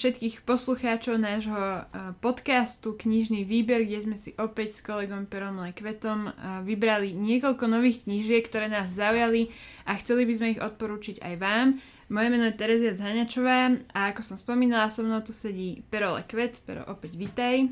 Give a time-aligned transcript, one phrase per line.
[0.00, 1.80] Všetkých poslucháčov nášho e,
[2.24, 6.30] podcastu Knižný výber, kde sme si opäť s kolegom Perom Lekvetom e,
[6.64, 9.52] vybrali niekoľko nových knížiek, ktoré nás zaujali
[9.84, 11.66] a chceli by sme ich odporúčiť aj vám.
[12.08, 16.64] Moje meno je Terezia Zhaňačová a ako som spomínala, so mnou tu sedí Pero Lekvet.
[16.64, 17.68] Pero, opäť vítaj.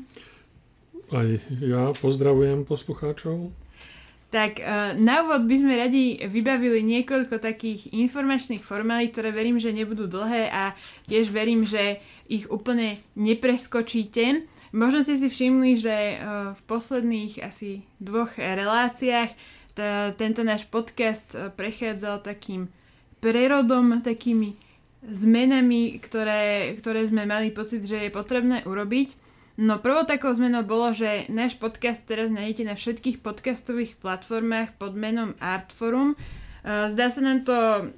[1.09, 3.49] Aj ja pozdravujem poslucháčov.
[4.29, 9.73] Tak uh, na úvod by sme radi vybavili niekoľko takých informačných formálí, ktoré verím, že
[9.73, 10.77] nebudú dlhé a
[11.09, 11.97] tiež verím, že
[12.29, 14.45] ich úplne nepreskočíte.
[14.69, 19.33] Možno ste si všimli, že uh, v posledných asi dvoch reláciách
[19.73, 22.69] t- tento náš podcast uh, prechádzal takým
[23.17, 24.53] prerodom, takými
[25.09, 29.28] zmenami, ktoré, ktoré sme mali pocit, že je potrebné urobiť.
[29.59, 34.95] No prvou takou zmenou bolo, že náš podcast teraz nájdete na všetkých podcastových platformách pod
[34.95, 36.15] menom Artforum.
[36.15, 37.91] E, zdá sa nám to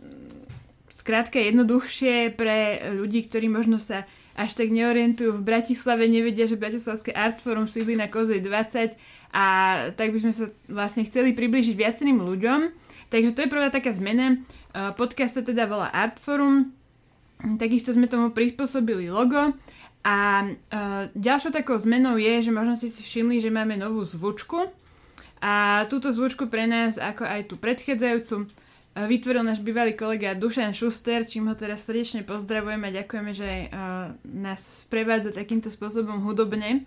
[0.97, 7.13] skrátka jednoduchšie pre ľudí, ktorí možno sa až tak neorientujú v Bratislave, nevedia, že Bratislavské
[7.13, 8.97] Artforum sídli na Kozej 20
[9.29, 9.45] a
[9.93, 12.73] tak by sme sa vlastne chceli približiť viacerým ľuďom.
[13.13, 14.33] Takže to je prvá taká zmena.
[14.33, 16.73] E, podcast sa teda volá Artforum.
[17.61, 19.53] Takisto sme tomu prispôsobili logo
[20.01, 24.73] a uh, ďalšou takou zmenou je, že možno ste si všimli, že máme novú zvučku
[25.41, 30.73] a túto zvučku pre nás, ako aj tú predchádzajúcu, uh, vytvoril náš bývalý kolega Dušan
[30.73, 36.85] Šuster, čím ho teraz srdečne pozdravujeme a ďakujeme, že uh, nás sprevádza takýmto spôsobom hudobne.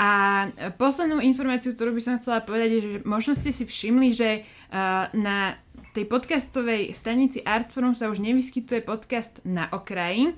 [0.00, 0.48] A
[0.80, 5.12] poslednú informáciu, ktorú by som chcela povedať, je, že možno ste si všimli, že uh,
[5.12, 5.60] na
[5.92, 10.32] tej podcastovej stanici Artforum sa už nevyskytuje podcast na okraji.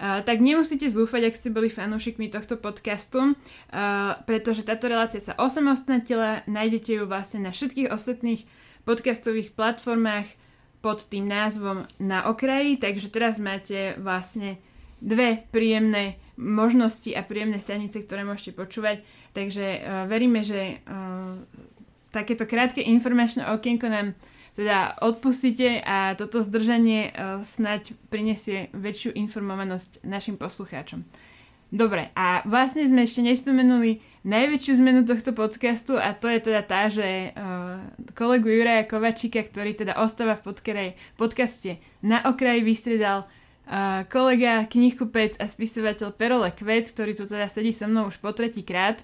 [0.00, 3.38] Tak nemusíte zúfať, ak ste boli fanúšikmi tohto podcastu,
[4.26, 8.42] pretože táto relácia sa osamostatnila, nájdete ju vlastne na všetkých ostatných
[8.82, 10.26] podcastových platformách
[10.84, 14.60] pod tým názvom Na okraji, takže teraz máte vlastne
[15.00, 19.00] dve príjemné možnosti a príjemné stanice, ktoré môžete počúvať,
[19.30, 19.80] takže
[20.10, 20.82] veríme, že
[22.10, 24.18] takéto krátke informačné okienko nám
[24.54, 31.02] teda odpustite a toto zdržanie uh, snať prinesie väčšiu informovanosť našim poslucháčom.
[31.74, 36.86] Dobre, a vlastne sme ešte nespomenuli najväčšiu zmenu tohto podcastu a to je teda tá,
[36.86, 37.82] že uh,
[38.14, 43.26] kolegu Juraja Kovačíka, ktorý teda ostáva v podkerej, podcaste na okraji vystredal
[43.66, 48.30] uh, kolega, knihkupec a spisovateľ Perole Kvet, ktorý tu teda sedí so mnou už po
[48.30, 49.02] tretí krát.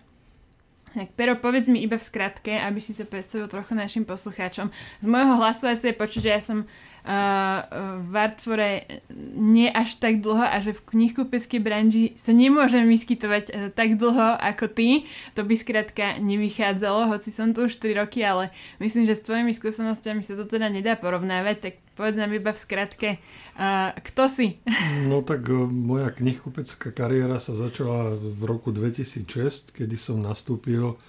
[0.90, 4.74] Tak Pero, povedz mi iba v skratke, aby si sa predstavil trochu našim poslucháčom.
[4.74, 6.66] Z môjho hlasu asi je počuť, že ja som
[8.00, 8.84] v Artfore
[9.36, 14.36] nie až tak dlho a že v knihkúpeckej branži sa nemôžem vyskytovať uh, tak dlho
[14.36, 15.08] ako ty.
[15.32, 18.52] To by skrátka nevychádzalo, hoci som tu už 4 roky, ale
[18.84, 22.60] myslím, že s tvojimi skúsenostiami sa to teda nedá porovnávať, tak povedz nám iba v
[22.60, 23.10] skratke,
[23.56, 24.46] uh, kto si?
[25.08, 31.00] No tak moja knihkupecká kariéra sa začala v roku 2006, kedy som nastúpil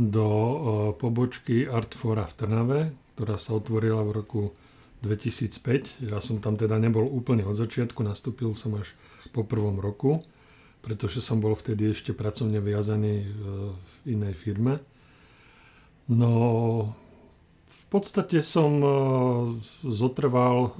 [0.00, 0.28] do
[0.96, 2.80] pobočky Artfora v Trnave,
[3.12, 4.42] ktorá sa otvorila v roku
[5.00, 6.08] 2005.
[6.12, 8.92] Ja som tam teda nebol úplne od začiatku, nastúpil som až
[9.32, 10.20] po prvom roku,
[10.84, 13.24] pretože som bol vtedy ešte pracovne viazaný
[13.80, 14.80] v inej firme.
[16.10, 16.34] No,
[17.70, 18.88] v podstate som e,
[19.86, 20.70] zotrval e,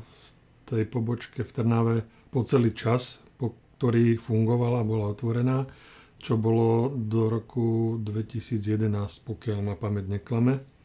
[0.00, 0.28] v
[0.64, 1.96] tej pobočke v Trnave
[2.32, 5.68] po celý čas, po ktorý fungovala, bola otvorená,
[6.16, 8.88] čo bolo do roku 2011,
[9.28, 10.77] pokiaľ ma pamäť neklame.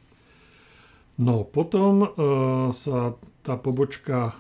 [1.18, 2.10] No potom e,
[2.74, 3.14] sa
[3.44, 4.34] tá pobočka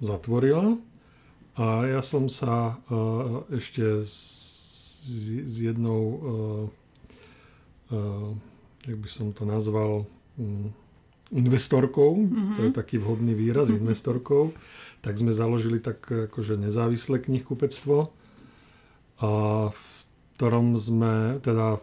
[0.00, 0.80] zatvorila
[1.54, 2.80] a ja som sa
[3.52, 4.16] ešte s,
[5.44, 6.18] s jednou
[8.86, 10.06] jak by som to nazval,
[10.38, 10.68] mm,
[11.32, 12.54] investorkou, mm-hmm.
[12.56, 13.80] to je taký vhodný výraz, mm-hmm.
[13.80, 14.52] investorkou,
[15.00, 18.12] tak sme založili tak akože nezávislé knihkupectvo,
[19.14, 19.28] a
[19.70, 19.84] v
[20.36, 21.78] ktorom sme, teda,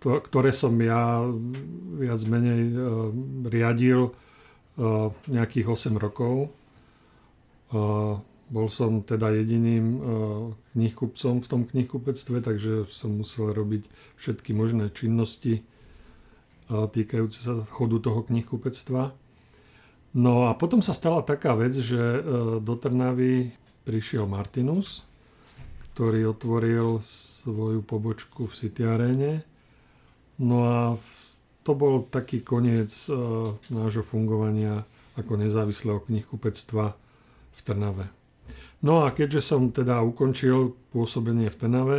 [0.00, 1.24] ktoré som ja
[1.96, 3.10] viac menej uh,
[3.48, 6.52] riadil uh, nejakých 8 rokov.
[7.72, 9.98] Uh, bol som teda jediným
[10.70, 13.90] knihkupcom v tom knihkupectve, takže som musel robiť
[14.22, 15.66] všetky možné činnosti,
[16.70, 19.10] týkajúce sa chodu toho knihkupectva.
[20.16, 22.20] No a potom sa stala taká vec, že e,
[22.64, 23.52] do Trnavy
[23.84, 25.04] prišiel Martinus,
[25.92, 29.44] ktorý otvoril svoju pobočku v City Arene.
[30.42, 30.78] No a
[31.64, 33.16] to bol taký koniec e,
[33.72, 34.84] nášho fungovania
[35.16, 36.92] ako nezávislého knihkupectva
[37.56, 38.06] v Trnave.
[38.84, 41.98] No a keďže som teda ukončil pôsobenie v Trnave,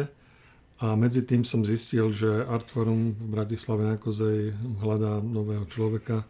[0.78, 6.22] a medzi tým som zistil, že Artforum v Bratislave na Kozej hľadá nového človeka,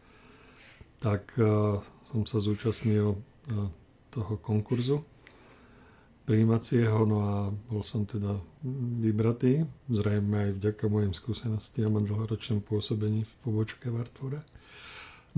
[1.04, 3.20] tak uh, som sa zúčastnil uh,
[4.08, 5.04] toho konkurzu.
[6.28, 7.36] Príjmacieho, no a
[7.72, 8.36] bol som teda
[9.00, 14.44] vybratý, zrejme aj vďaka mojim skúsenostiam a dlhoročnom pôsobení v pobočke v.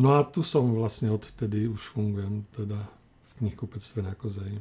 [0.01, 2.81] No a tu som vlastne odtedy už fungujem teda
[3.29, 4.57] v knihkupectve na Kozeji.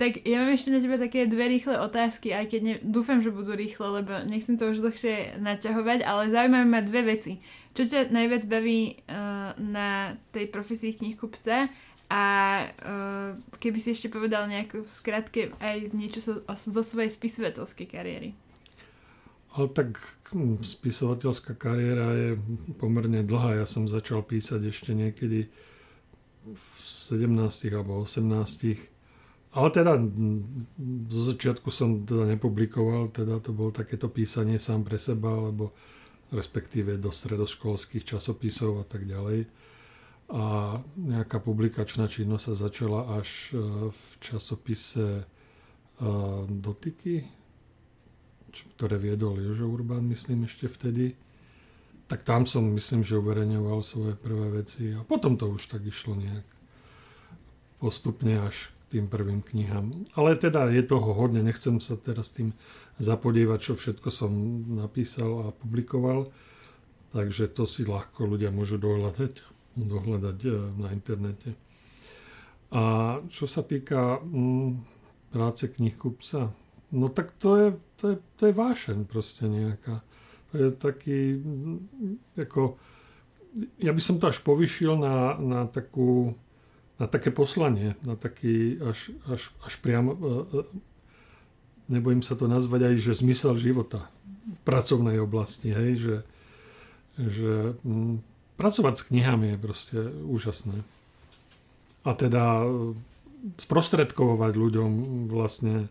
[0.00, 3.28] Tak ja mám ešte na teba také dve rýchle otázky, aj keď ne, dúfam, že
[3.28, 7.36] budú rýchle, lebo nechcem to už dlhšie naťahovať, ale zaujímavé ma dve veci.
[7.76, 11.68] Čo ťa najviac baví uh, na tej profesii knihkupca
[12.08, 12.24] a
[12.64, 18.32] uh, keby si ešte povedal nejakú skratke aj niečo zo, zo svojej spisovateľskej kariéry.
[19.52, 20.00] Ale tak
[20.32, 22.30] hm, spisovateľská kariéra je
[22.80, 23.60] pomerne dlhá.
[23.60, 25.44] Ja som začal písať ešte niekedy
[26.48, 27.36] v 17
[27.76, 28.96] alebo 18
[29.50, 29.98] ale teda
[31.10, 35.74] zo začiatku som teda nepublikoval, teda to bolo takéto písanie sám pre seba, alebo
[36.30, 39.50] respektíve do stredoškolských časopisov a tak ďalej.
[40.30, 43.58] A nejaká publikačná činnosť sa začala až e,
[43.90, 45.24] v časopise e,
[46.46, 47.26] Dotyky,
[48.78, 51.18] ktoré viedol Jožo Urbán, myslím ešte vtedy.
[52.06, 56.14] Tak tam som, myslím, že uverejňoval svoje prvé veci a potom to už tak išlo
[56.14, 56.46] nejak
[57.82, 59.94] postupne až tým prvým knihám.
[60.18, 62.50] Ale teda je toho hodne, nechcem sa teraz tým
[62.98, 64.30] zapodievať, čo všetko som
[64.74, 66.26] napísal a publikoval,
[67.14, 69.32] takže to si ľahko ľudia môžu dohľadať,
[69.78, 71.54] dohľadať e, na internete.
[72.74, 72.82] A
[73.30, 74.70] čo sa týka mm,
[75.30, 76.50] práce knihkupca,
[76.90, 80.02] no tak to je, to je, to je vášeň proste nejaká.
[80.50, 81.78] To je taký, mm,
[82.42, 82.74] ako,
[83.78, 86.34] ja by som to až povyšil na, na takú
[87.00, 90.28] na také poslanie, na taký až, až, až priamo, e, e,
[91.88, 94.04] nebojím sa to nazvať aj, že zmysel života
[94.44, 96.16] v pracovnej oblasti, hej, že,
[97.16, 97.52] že
[97.88, 98.20] m,
[98.60, 99.98] pracovať s knihami je proste
[100.28, 100.76] úžasné.
[102.04, 102.92] A teda e,
[103.56, 104.90] sprostredkovať ľuďom
[105.32, 105.88] vlastne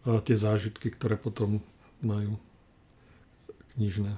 [0.00, 1.62] tie zážitky, ktoré potom
[2.02, 2.40] majú
[3.76, 4.16] knižné.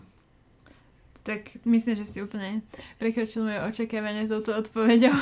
[1.22, 2.66] Tak myslím, že si úplne
[2.98, 5.14] prekročil moje očakávanie touto odpoveďou.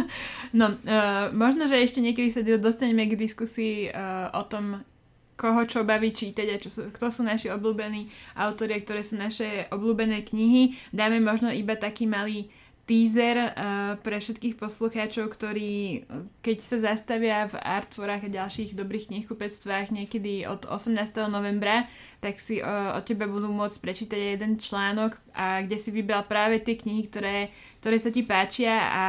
[0.58, 4.80] no, uh, možno, že ešte niekedy sa dostaneme k diskusii uh, o tom,
[5.36, 8.08] koho čo baví čítať a čo sú, kto sú naši obľúbení
[8.38, 10.72] autoria, ktoré sú naše obľúbené knihy.
[10.88, 12.48] Dáme možno iba taký malý
[12.82, 16.02] teaser uh, pre všetkých poslucháčov, ktorí
[16.42, 20.98] keď sa zastavia v Artforách a ďalších dobrých knihkupectvách niekedy od 18.
[21.30, 21.86] novembra,
[22.18, 26.58] tak si uh, od teba budú môcť prečítať jeden článok, a kde si vybral práve
[26.58, 29.04] tie knihy, ktoré, ktoré sa ti páčia a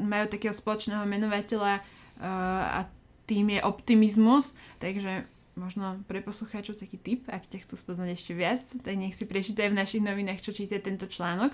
[0.00, 1.80] majú takého spoločného menovateľa
[2.20, 2.84] a
[3.24, 5.24] tým je optimizmus, takže
[5.58, 9.74] možno pre poslucháčov taký tip, ak ťa chcú spoznať ešte viac, tak nech si prečítajú
[9.74, 11.52] v našich novinách, čo číta tento článok.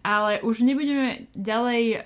[0.00, 2.00] Ale už nebudeme ďalej uh,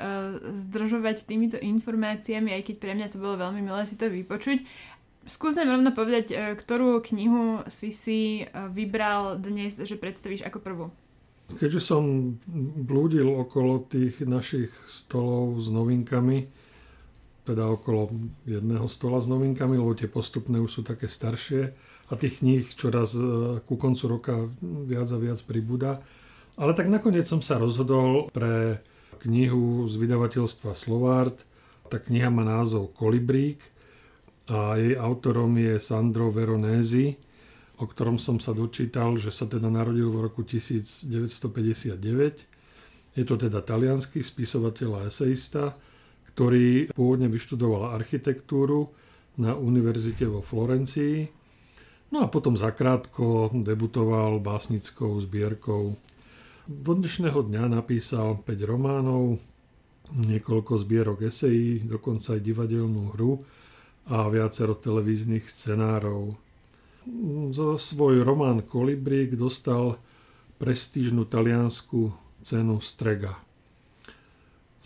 [0.54, 4.62] zdržovať týmito informáciami, aj keď pre mňa to bolo veľmi milé si to vypočuť.
[5.28, 10.58] Skús nám rovno povedať, uh, ktorú knihu si si uh, vybral dnes, že predstavíš ako
[10.58, 10.86] prvú.
[11.48, 12.36] Keďže som
[12.84, 16.44] blúdil okolo tých našich stolov s novinkami,
[17.48, 18.12] teda okolo
[18.44, 21.72] jedného stola s novinkami, lebo tie postupné už sú také staršie
[22.08, 26.04] a tých kníh čoraz e, ku koncu roka viac a viac pribúda.
[26.60, 28.82] Ale tak nakoniec som sa rozhodol pre
[29.24, 31.46] knihu z vydavateľstva Slovart.
[31.88, 33.62] Tá kniha má názov Kolibrík
[34.48, 37.16] a jej autorom je Sandro Veronesi,
[37.78, 41.94] o ktorom som sa dočítal, že sa teda narodil v roku 1959.
[43.16, 45.72] Je to teda talianský spisovateľ a eseista,
[46.38, 48.86] ktorý pôvodne vyštudoval architektúru
[49.42, 51.26] na univerzite vo Florencii.
[52.14, 55.98] No a potom zakrátko debutoval básnickou zbierkou.
[56.70, 59.42] Do dnešného dňa napísal 5 románov,
[60.14, 63.42] niekoľko zbierok esejí, dokonca aj divadelnú hru
[64.06, 66.38] a viacero televíznych scenárov.
[67.50, 69.98] Za svoj román Kolibrík dostal
[70.62, 72.14] prestížnu taliansku
[72.46, 73.47] cenu Strega.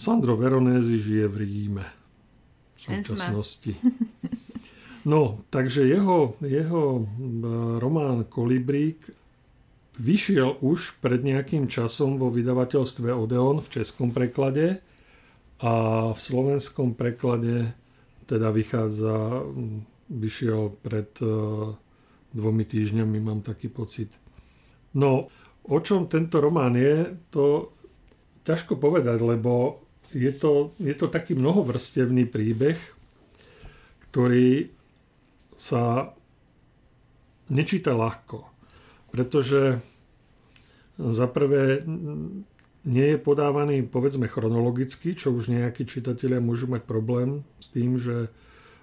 [0.02, 1.86] Sandro Veronesi žije v Ríme
[2.74, 3.78] v súčasnosti.
[5.02, 7.04] No, takže jeho, jeho e,
[7.82, 9.02] román Kolibrík
[9.98, 14.78] vyšiel už pred nejakým časom vo vydavateľstve Odeon v českom preklade
[15.58, 15.72] a
[16.14, 17.74] v slovenskom preklade
[18.30, 19.42] teda vychádza,
[20.06, 21.34] vyšiel pred e,
[22.30, 24.22] dvomi týždňami, mám taký pocit.
[24.94, 25.26] No,
[25.66, 27.74] o čom tento román je, to
[28.46, 29.81] ťažko povedať, lebo
[30.12, 32.76] je to, je to taký mnohovrstevný príbeh,
[34.08, 34.68] ktorý
[35.56, 36.12] sa
[37.48, 38.44] nečíta ľahko,
[39.12, 39.80] pretože
[40.96, 41.84] za prvé
[42.82, 48.28] nie je podávaný povedzme chronologicky, čo už nejakí čitatelia môžu mať problém s tým, že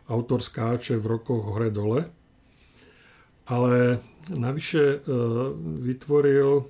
[0.10, 2.08] autor skáče v rokoch hore-dole.
[3.50, 4.00] Ale
[4.34, 5.02] navyše
[5.82, 6.70] vytvoril,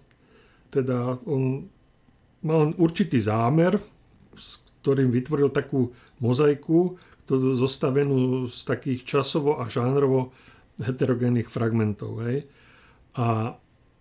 [0.72, 1.68] teda on
[2.44, 3.76] mal určitý zámer,
[4.40, 5.92] s ktorým vytvoril takú
[6.24, 6.96] mozaiku,
[7.30, 10.34] zostavenú z takých časovo a žánrovo
[10.82, 12.26] heterogénnych fragmentov.
[12.26, 12.48] Hej.
[13.20, 13.54] A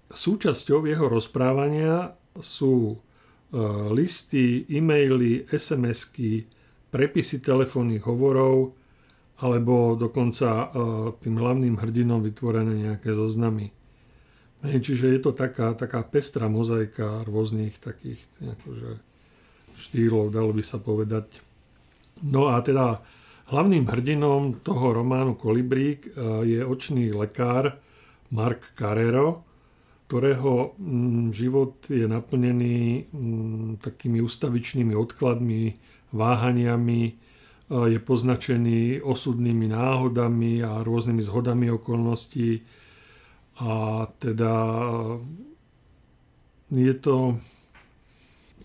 [0.08, 2.96] súčasťou jeho rozprávania sú e,
[3.92, 6.48] listy, e-maily, SMS-ky,
[6.88, 8.72] prepisy telefónnych hovorov
[9.44, 10.66] alebo dokonca e,
[11.20, 13.74] tým hlavným hrdinom vytvorené nejaké zoznamy.
[14.58, 18.90] Čiže je to taká, taká pestrá mozaika rôznych takých akože,
[19.78, 21.38] štýlov, dalo by sa povedať.
[22.26, 22.98] No a teda
[23.54, 26.10] hlavným hrdinom toho románu Kolibrík e,
[26.44, 27.78] je očný lekár
[28.34, 29.46] Mark Carrero,
[30.10, 35.78] ktorého mm, život je naplnený mm, takými ustavičnými odkladmi,
[36.10, 37.12] váhaniami, e,
[37.94, 42.66] je poznačený osudnými náhodami a rôznymi zhodami okolností
[43.58, 44.54] a teda
[46.70, 47.38] je to,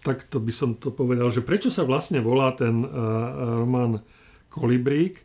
[0.04, 4.04] takto by som to povedal, že prečo sa vlastne volá ten uh, román
[4.52, 5.24] Kolibrík,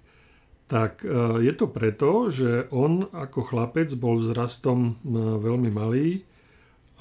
[0.71, 6.23] tak uh, je to preto, že on ako chlapec bol vzrastom uh, veľmi malý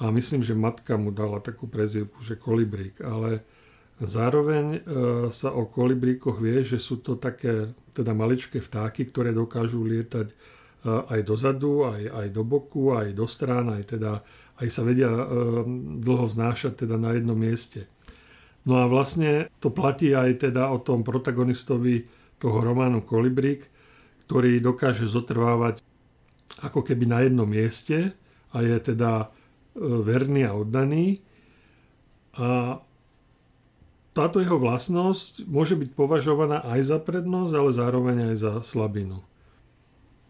[0.02, 3.42] a myslím, že matka mu dala takú prezivku, že kolibrík, ale
[3.98, 4.86] zároveň
[5.34, 10.30] sa o kolibríkoch vie, že sú to také teda maličké vtáky, ktoré dokážu lietať
[10.86, 14.22] aj dozadu, aj, aj do boku, aj do strán, aj, teda,
[14.58, 15.24] aj sa vedia e,
[16.02, 17.86] dlho vznášať teda na jednom mieste.
[18.66, 22.04] No a vlastne to platí aj teda o tom protagonistovi
[22.36, 23.64] toho románu Kolibrík,
[24.26, 25.80] ktorý dokáže zotrvávať
[26.60, 28.12] ako keby na jednom mieste
[28.52, 29.26] a je teda e,
[30.02, 31.22] verný a oddaný.
[32.38, 32.78] A
[34.18, 39.22] táto jeho vlastnosť môže byť považovaná aj za prednosť, ale zároveň aj za slabinu.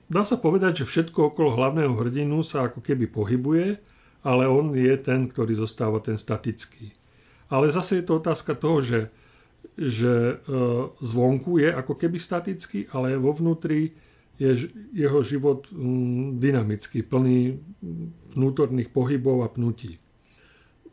[0.09, 3.81] Dá sa povedať, že všetko okolo hlavného hrdinu sa ako keby pohybuje,
[4.23, 6.91] ale on je ten, ktorý zostáva ten statický.
[7.49, 9.01] Ale zase je to otázka toho, že,
[9.79, 10.55] že e,
[11.01, 13.95] zvonku je ako keby statický, ale vo vnútri
[14.39, 17.59] je jeho život mm, dynamický, plný
[18.39, 19.99] vnútorných pohybov a pnutí.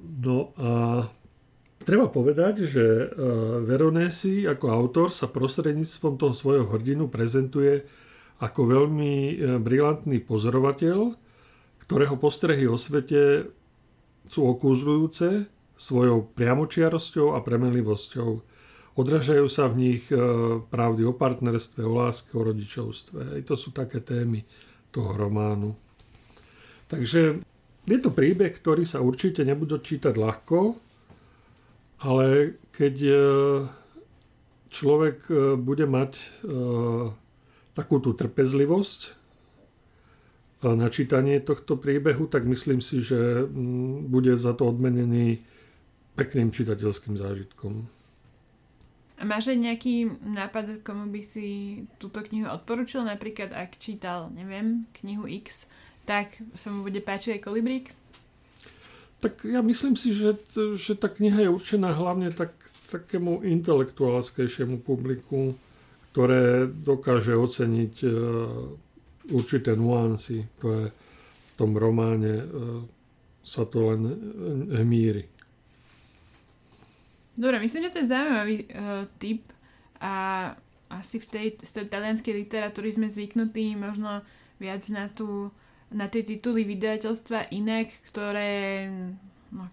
[0.01, 1.05] No a
[1.82, 3.05] treba povedať, že e,
[3.65, 7.86] Veronesi ako autor sa prostredníctvom toho svojho hrdinu prezentuje
[8.41, 11.25] ako veľmi e, brilantný pozorovateľ,
[11.85, 13.49] ktorého postrehy o svete
[14.25, 15.45] sú okúzľujúce
[15.77, 18.29] svojou priamočiarosťou a premenlivosťou.
[18.95, 20.15] Odražajú sa v nich e,
[20.71, 23.37] pravdy o partnerstve, o láske, o rodičovstve.
[23.37, 24.47] I to sú také témy
[24.89, 25.75] toho románu.
[26.87, 27.43] Takže
[27.85, 30.79] je to príbeh, ktorý sa určite nebude čítať ľahko,
[32.07, 33.15] ale keď e,
[34.71, 36.43] človek bude mať
[37.75, 39.25] takú tú trpezlivosť
[40.63, 45.41] na čítanie tohto príbehu, tak myslím si, že mm, bude za to odmenený
[46.15, 47.83] pekným čitateľským zážitkom.
[49.15, 51.47] A máš aj nejaký nápad, komu by si
[52.00, 53.03] túto knihu odporučil?
[53.03, 55.67] Napríklad, ak čítal, neviem, knihu X,
[56.03, 57.85] tak sa mu bude páčiť aj kolibrík?
[59.24, 60.35] Tak ja myslím si, že,
[60.75, 62.51] že tá kniha je určená hlavne tak,
[62.91, 65.55] takému intelektuálskejšiemu publiku
[66.15, 68.09] ktoré dokáže oceniť e,
[69.34, 70.91] určité nuancy, ktoré
[71.46, 72.46] v tom románe e,
[73.46, 74.01] sa to len
[74.82, 75.36] hmíri.
[77.36, 79.44] Dobre, myslím, že to je zaujímavý uh, typ
[80.00, 80.13] a
[80.88, 84.24] asi v tej, z tej talianskej literatúry sme zvyknutí možno
[84.55, 85.51] viac na, tú,
[85.91, 88.88] na tie tituly vydavateľstva inak, ktoré
[89.51, 89.67] no,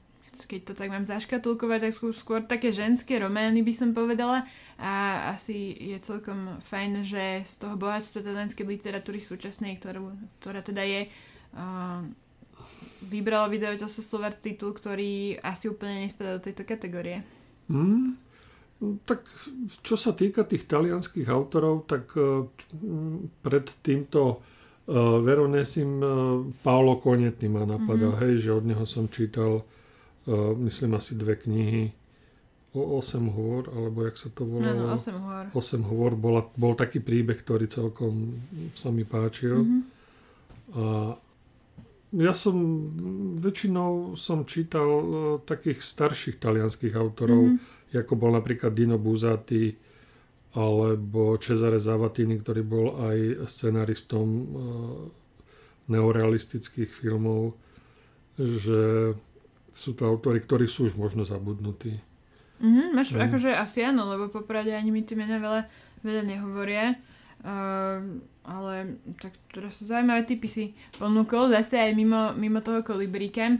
[0.46, 4.46] keď to tak mám zaškatulkovať, tak skôr, skôr také ženské romány by som povedala
[4.78, 10.82] a asi je celkom fajn, že z toho bohatstva talianskej literatúry súčasnej, ktorú, ktorá teda
[10.82, 11.06] je,
[11.54, 12.02] uh,
[13.10, 17.26] vybralo vydavateľstvo Slovar titul, ktorý asi úplne nespadá do tejto kategórie.
[17.70, 18.14] Mm,
[19.06, 19.22] tak
[19.82, 22.46] čo sa týka tých talianských autorov, tak uh,
[23.42, 26.10] pred týmto uh, Veronesim uh,
[26.62, 28.22] Paolo Konetti ma napadá, mm-hmm.
[28.26, 29.62] hej, že od neho som čítal
[30.58, 31.90] myslím asi dve knihy
[32.72, 34.88] o 8 hôr, alebo jak sa to volalo?
[34.88, 35.44] No, no 8 hôr.
[35.52, 38.32] 8 hôr bola, bol taký príbeh, ktorý celkom
[38.72, 39.60] sa mi páčil.
[39.60, 39.82] Mm-hmm.
[40.72, 40.84] A
[42.16, 42.56] ja som
[43.40, 45.04] väčšinou som čítal uh,
[45.44, 48.00] takých starších talianských autorov, mm-hmm.
[48.00, 49.68] ako bol napríklad Dino Buzati
[50.52, 54.48] alebo Cesare Zavatini, ktorý bol aj scenaristom uh,
[55.92, 57.52] neorealistických filmov,
[58.40, 59.12] že
[59.72, 61.96] sú to autory, ktorí sú už možno zabudnutí.
[62.62, 63.26] Mm-hmm, máš, mm.
[63.26, 65.66] akože asi áno, lebo popravde ani mi tie mená veľa,
[66.06, 66.94] veľa nehovoria.
[67.42, 70.64] Uh, ale tak teraz zaujímavé typy si
[70.94, 73.58] ponúkol, zase aj mimo, mimo toho kolibríka.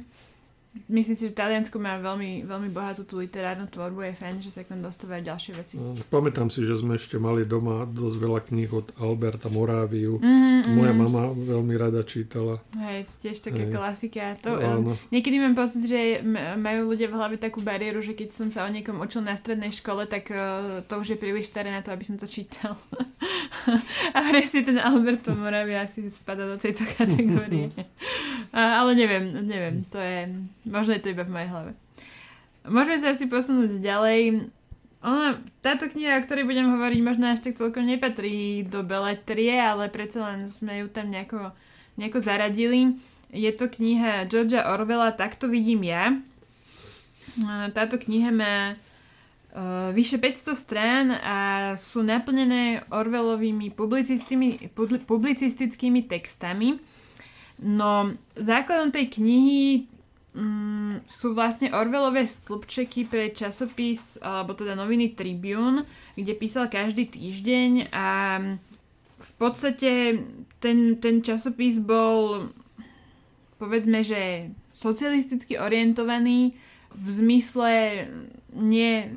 [0.89, 4.65] Myslím si, že Taliansko má veľmi, veľmi bohatú tú literárnu tvorbu, je fajn, že sa
[4.65, 5.77] k nám dostávajú ďalšie veci.
[5.77, 10.17] No, pamätám si, že sme ešte mali doma dosť veľa kníh od Alberta Moráviu.
[10.17, 12.57] Mm-hmm, Moja mama veľmi rada čítala.
[12.73, 13.73] Hej, tiež taká Hej.
[13.77, 14.33] klasika.
[14.49, 16.25] To, um, niekedy mám pocit, že
[16.57, 19.77] majú ľudia v hlave takú bariéru, že keď som sa o niekom učil na strednej
[19.77, 22.81] škole, tak uh, to už je príliš staré na to, aby som to čítal.
[24.17, 27.69] A presne ten Alberto Moravia asi spada do tejto kategórie.
[28.57, 30.29] A, ale neviem, neviem, to je
[30.67, 31.71] Možno je to iba v mojej hlave.
[32.63, 34.47] Môžeme sa asi posunúť ďalej.
[35.03, 40.31] Ona, táto kniha, o ktorej budem hovoriť, možno tak celkom nepatrí do beletrie, ale predsa
[40.31, 41.51] len sme ju tam nejako,
[41.99, 42.95] nejako zaradili.
[43.35, 46.15] Je to kniha Georgia Orwella Tak to vidím ja.
[47.75, 51.37] Táto kniha má uh, vyše 500 strán a
[51.75, 53.75] sú naplnené Orwellovými
[55.03, 56.79] publicistickými textami.
[57.63, 59.91] No, základom tej knihy
[60.37, 65.85] mm, sú vlastne Orwellové stĺpčeky pre časopis, alebo teda noviny Tribune,
[66.17, 68.41] kde písal každý týždeň a
[69.23, 70.19] v podstate
[70.59, 72.51] ten, ten časopis bol
[73.63, 76.59] povedzme, že socialisticky orientovaný
[76.91, 77.71] v zmysle
[78.59, 79.15] nie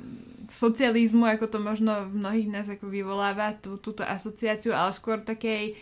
[0.54, 5.74] socializmu, ako to možno v mnohých nás ako vyvoláva tú, túto asociáciu, ale skôr takej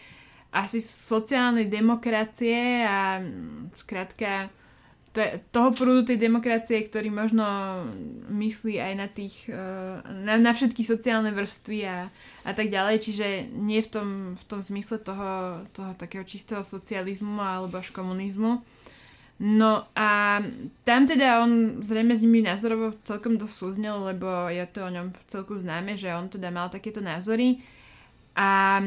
[0.55, 3.19] asi sociálnej demokracie a
[3.75, 4.47] skrátka
[5.53, 7.45] toho prúdu tej demokracie, ktorý možno
[8.33, 12.09] myslí aj na tých, eh, na, na všetky sociálne vrstvy a,
[12.49, 17.37] a tak ďalej, čiže nie v tom, v tom zmysle toho, toho takého čistého socializmu
[17.37, 18.65] alebo až komunizmu.
[19.43, 20.39] No a
[20.85, 25.13] tam teda on zrejme s nimi názorovo celkom dosť súznel, lebo je to o ňom
[25.29, 27.59] celku známe, že on teda mal takéto názory.
[28.33, 28.81] A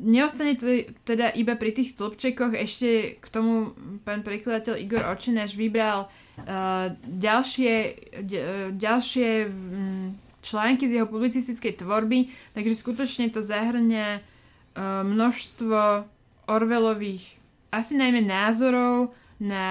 [0.00, 6.08] Neostane to teda iba pri tých stĺpčekoch, ešte k tomu pán prekladateľ Igor Očenáš vybral
[6.08, 7.74] uh, ďalšie,
[8.16, 16.08] uh, ďalšie um, články z jeho publicistickej tvorby, takže skutočne to zahrňa uh, množstvo
[16.48, 17.36] Orvelových
[17.72, 19.66] asi najmä názorov na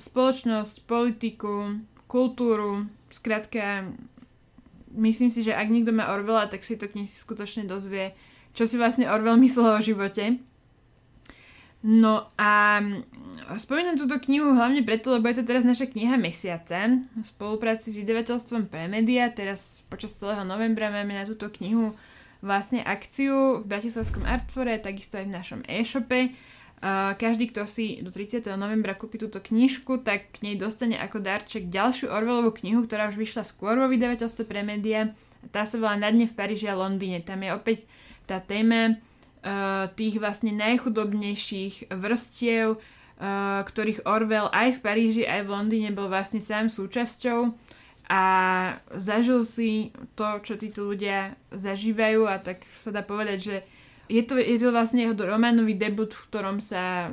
[0.00, 3.88] spoločnosť, politiku, kultúru, skrátka
[4.92, 8.12] myslím si, že ak niekto má Orvela, tak si to knihy skutočne dozvie
[8.52, 10.38] čo si vlastne Orwell myslel o živote.
[11.82, 12.78] No a
[13.58, 17.98] spomínam túto knihu hlavne preto, lebo je to teraz naša kniha mesiaca v spolupráci s
[17.98, 19.26] vydavateľstvom Premedia.
[19.34, 21.90] Teraz počas celého novembra máme na túto knihu
[22.38, 26.30] vlastne akciu v Bratislavskom Artfore, takisto aj v našom e-shope.
[27.18, 28.42] Každý, kto si do 30.
[28.58, 33.18] novembra kúpi túto knižku, tak k nej dostane ako darček ďalšiu Orwellovú knihu, ktorá už
[33.18, 35.14] vyšla skôr vo vydavateľstve Premedia.
[35.54, 37.22] Tá sa volá Na dne v Paríži a Londýne.
[37.22, 37.86] Tam je opäť
[38.26, 38.96] tá téma
[39.42, 46.06] uh, tých vlastne najchudobnejších vrstiev, uh, ktorých Orwell aj v Paríži, aj v Londýne bol
[46.10, 47.54] vlastne sám súčasťou
[48.12, 48.22] a
[48.98, 53.56] zažil si to, čo títo ľudia zažívajú a tak sa dá povedať, že
[54.10, 57.08] je to, je to vlastne jeho románový debut, v ktorom sa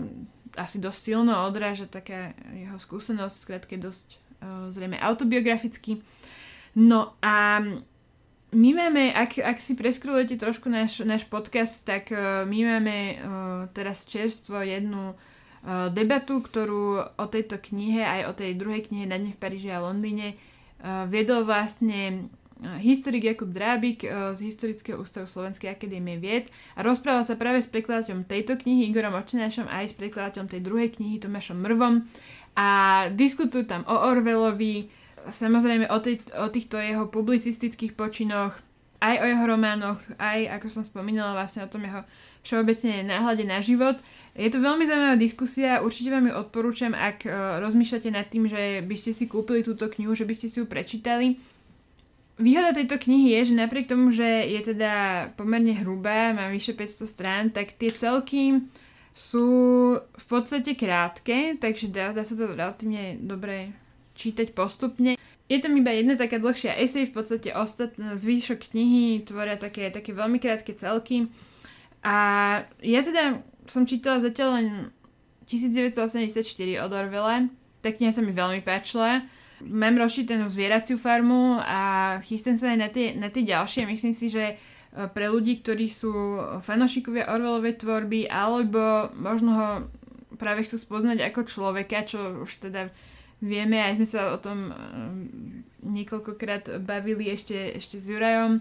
[0.60, 6.04] asi dosť silno odráža taká jeho skúsenosť, skratke dosť uh, zrejme autobiograficky.
[6.76, 7.64] No a
[8.50, 13.18] my máme, ak, ak si preskrúlujete trošku náš, náš podcast, tak uh, my máme uh,
[13.78, 19.22] teraz čerstvo jednu uh, debatu, ktorú o tejto knihe, aj o tej druhej knihe Na
[19.22, 24.04] dne v Paríži a Londýne uh, viedol vlastne historik Jakub Drábik
[24.36, 29.16] z Historického ústavu Slovenskej akadémie vied a rozprával sa práve s prekladateľom tejto knihy Igorom
[29.16, 32.04] Očenášom aj s prekladateľom tej druhej knihy Tomášom Mrvom
[32.60, 32.68] a
[33.16, 34.92] diskutujú tam o Orvelovi,
[35.28, 38.56] samozrejme o, tej, o týchto jeho publicistických počinoch,
[39.00, 42.04] aj o jeho románoch, aj ako som spomínala vlastne o tom jeho
[42.44, 43.96] všeobecne náhľade na život.
[44.36, 48.84] Je to veľmi zaujímavá diskusia, určite vám ju odporúčam, ak uh, rozmýšľate nad tým, že
[48.84, 51.40] by ste si kúpili túto knihu, že by ste si ju prečítali.
[52.40, 57.04] Výhoda tejto knihy je, že napriek tomu, že je teda pomerne hrubá, má vyše 500
[57.04, 58.64] strán, tak tie celky
[59.12, 59.48] sú
[60.00, 63.76] v podstate krátke, takže dá, dá sa to relatívne dobre
[64.20, 65.16] čítať postupne.
[65.48, 70.12] Je tam iba jedna taká dlhšia esej, v podstate ostatné zvýšok knihy tvoria také, také
[70.12, 71.32] veľmi krátke celky.
[72.04, 72.16] A
[72.84, 74.68] ja teda som čítala zatiaľ len
[75.48, 76.46] 1984
[76.86, 79.24] od Orwella, tá kniha sa mi veľmi páčila.
[79.64, 83.88] Mám rozčítanú zvieraciu farmu a chystám sa aj na tie, na tie ďalšie.
[83.88, 84.56] Myslím si, že e,
[85.12, 89.70] pre ľudí, ktorí sú fanošikovia Orwellovej tvorby alebo možno ho
[90.40, 92.88] práve chcú spoznať ako človeka, čo už teda
[93.40, 94.76] vieme, aj sme sa o tom eh,
[95.84, 98.60] niekoľkokrát bavili ešte, ešte s Jurajom,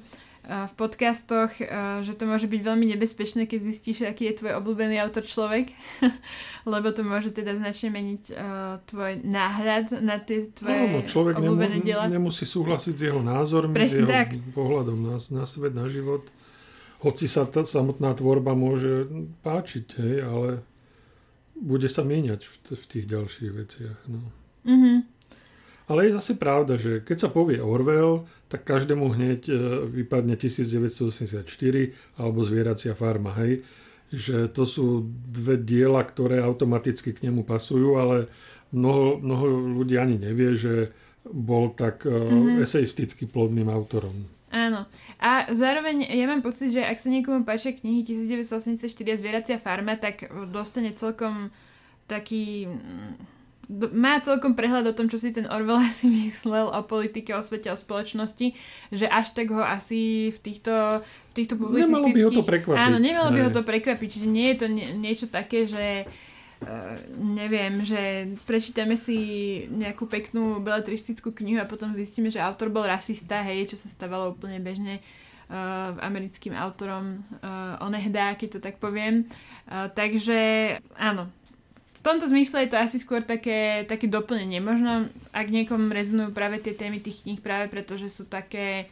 [0.49, 1.53] v podcastoch,
[2.01, 5.69] že to môže byť veľmi nebezpečné, keď zistíš, aký je tvoj obľúbený autor človek,
[6.73, 8.23] lebo to môže teda značne meniť
[8.89, 12.05] tvoj náhľad na tie tvoje no, človek obľúbené nemu, diela.
[12.09, 14.29] nemusí súhlasiť s jeho názormi, Presne s jeho tak.
[14.57, 16.25] pohľadom na, na svet, na život.
[17.05, 19.05] Hoci sa tá samotná tvorba môže
[19.45, 20.49] páčiť, hej, ale
[21.61, 23.99] bude sa míňať v, t- v tých ďalších veciach.
[24.09, 24.38] No.
[24.65, 24.97] Mm-hmm.
[25.89, 29.53] Ale je zase pravda, že keď sa povie Orwell, tak každému hneď e,
[29.89, 31.45] vypadne 1984
[32.21, 33.65] alebo Zvieracia farma, hej.
[34.09, 34.87] Že to sú
[35.29, 38.29] dve diela, ktoré automaticky k nemu pasujú, ale
[38.73, 39.45] mnoho, mnoho
[39.81, 40.93] ľudí ani nevie, že
[41.25, 42.61] bol tak mm-hmm.
[42.65, 44.29] eseisticky plodným autorom.
[44.49, 44.89] Áno.
[45.21, 50.01] A zároveň ja mám pocit, že ak sa niekomu páčia knihy 1984 a Zvieracia farma,
[50.01, 51.53] tak dostane celkom
[52.09, 52.65] taký
[53.69, 57.69] má celkom prehľad o tom, čo si ten Orwell asi myslel o politike, o svete,
[57.69, 58.57] o spoločnosti,
[58.89, 61.93] že až tak ho asi v týchto, v týchto publicistických...
[61.93, 62.81] Nemalo by ho to prekvapiť.
[62.81, 66.97] Áno, nemalo by ho to prekvapiť, čiže nie je to nie, niečo také, že uh,
[67.21, 69.19] neviem, že prečítame si
[69.69, 74.33] nejakú peknú beletristickú knihu a potom zistíme, že autor bol rasista, hej, čo sa stávalo
[74.33, 75.05] úplne bežne
[75.53, 79.29] uh, americkým autorom uh, onehdá, keď to tak poviem.
[79.69, 81.29] Uh, takže áno,
[81.99, 84.63] v tomto zmysle je to asi skôr také, také doplnenie.
[84.63, 88.87] Možno, ak niekom rezonujú práve tie témy tých kníh práve preto, že sú také,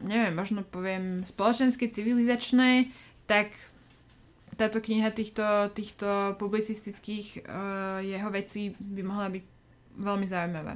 [0.00, 2.88] neviem, možno poviem spoločenské, civilizačné,
[3.28, 3.52] tak
[4.56, 9.44] táto kniha týchto, týchto publicistických uh, jeho vecí by mohla byť
[10.00, 10.74] veľmi zaujímavá.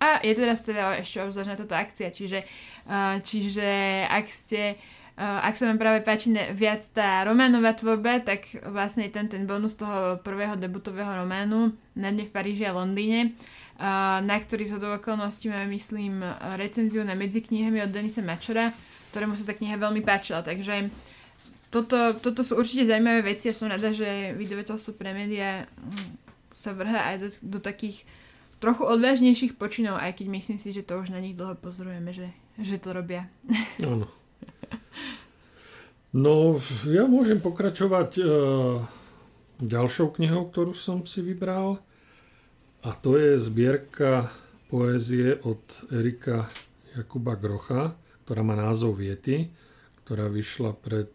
[0.00, 2.44] A je teraz teda ešte obzvlášť na toto akcia, čiže,
[2.88, 3.68] uh, čiže
[4.08, 9.14] ak ste uh, ak sa vám práve páči viac tá románová tvorba, tak vlastne je
[9.14, 13.38] ten, ten bonus toho prvého debutového románu Na dne v Paríži a Londýne,
[14.26, 16.18] na ktorý do okolností máme, myslím,
[16.58, 18.74] recenziu na medzi knihami od Denisa Mačora,
[19.14, 20.42] ktorému sa tá kniha veľmi páčila.
[20.42, 20.90] Takže
[21.70, 26.10] toto, toto sú určite zaujímavé veci a som rada, že vydavateľstvo pre médiá hm,
[26.50, 28.02] sa vrhá aj do, do takých
[28.58, 32.34] trochu odvážnejších počinov, aj keď myslím si, že to už na nich dlho pozorujeme, že,
[32.58, 33.30] že to robia.
[33.78, 34.10] Áno.
[36.14, 38.78] No, ja môžem pokračovať uh,
[39.58, 41.82] ďalšou knihou, ktorú som si vybral.
[42.86, 44.30] A to je zbierka
[44.70, 45.58] poézie od
[45.90, 46.46] Erika
[46.94, 49.50] Jakuba Grocha, ktorá má názov Viety,
[50.06, 51.10] ktorá vyšla pred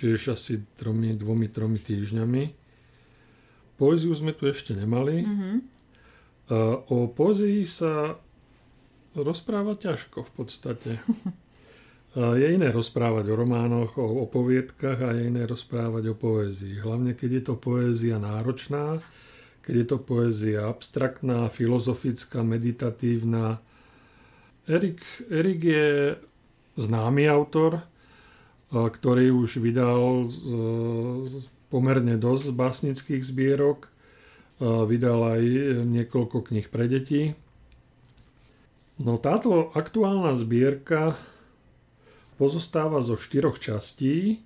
[0.00, 2.44] tiež asi tromi, dvomi, tromi týždňami.
[3.76, 5.20] Poéziu sme tu ešte nemali.
[5.20, 5.56] Mm-hmm.
[6.48, 8.16] Uh, o poézii sa
[9.12, 10.90] rozpráva ťažko v podstate.
[12.16, 16.80] Je iné rozprávať o románoch, o, o poviedkach a je iné rozprávať o poézii.
[16.80, 19.04] Hlavne, keď je to poézia náročná,
[19.60, 23.60] keď je to poézia abstraktná, filozofická, meditatívna.
[24.64, 26.16] Erik, Erik je
[26.80, 27.84] známy autor,
[28.72, 30.32] ktorý už vydal
[31.68, 33.92] pomerne dosť básnických zbierok.
[34.64, 35.42] Vydal aj
[35.84, 37.36] niekoľko knih pre deti.
[38.96, 41.12] No táto aktuálna zbierka
[42.36, 44.44] pozostáva zo štyroch častí.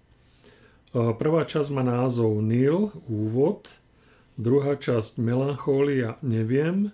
[0.94, 3.70] Prvá časť má názov Nil, úvod,
[4.35, 6.90] druhá časť Melanchólia, neviem,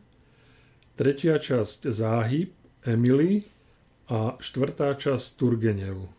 [1.01, 2.53] tretia časť Záhyb,
[2.85, 3.45] Emily
[4.13, 6.13] a štvrtá časť Turgenev.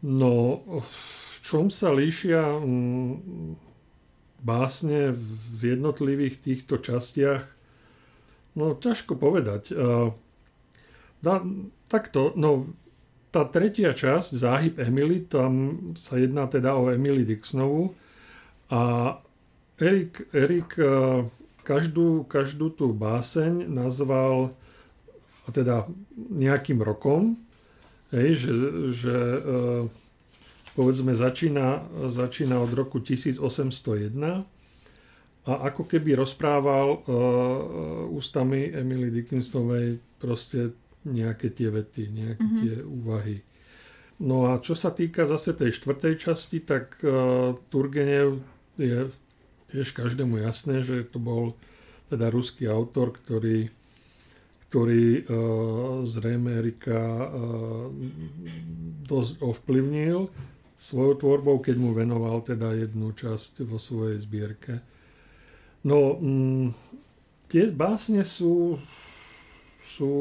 [0.00, 3.60] No, v čom sa líšia mm,
[4.40, 7.44] básne v jednotlivých týchto častiach?
[8.56, 9.70] No, ťažko povedať.
[11.20, 11.34] Da,
[11.86, 12.72] takto, no,
[13.30, 17.94] tá tretia časť, Záhyb Emily, tam sa jedná teda o Emily Dixonovu.
[18.70, 19.14] A
[19.78, 21.24] Erik, Erik e,
[21.62, 24.54] každú, každú tú báseň nazval
[25.50, 27.34] teda nejakým rokom,
[28.14, 28.52] hej, že,
[28.94, 29.40] že e,
[30.78, 34.46] povedzme začína, začína od roku 1801
[35.48, 40.76] a ako keby rozprával uh, ústami Emily Dickinsonovej proste
[41.08, 42.60] nejaké tie vety, nejaké mm-hmm.
[42.60, 43.36] tie úvahy.
[44.20, 48.36] No a čo sa týka zase tej štvrtej časti, tak uh, Turgenev
[48.76, 49.08] je
[49.72, 51.56] tiež každému jasné, že to bol
[52.12, 53.72] teda ruský autor, ktorý,
[54.68, 57.88] ktorý uh, zrejme Erika uh,
[59.08, 60.28] dosť ovplyvnil
[60.80, 64.84] svojou tvorbou, keď mu venoval teda jednu časť vo svojej zbierke.
[65.80, 66.76] No, mm,
[67.48, 68.76] tie básne sú,
[69.80, 70.12] sú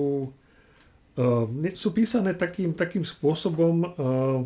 [1.76, 4.40] sú písané takým, takým spôsobom, ehm,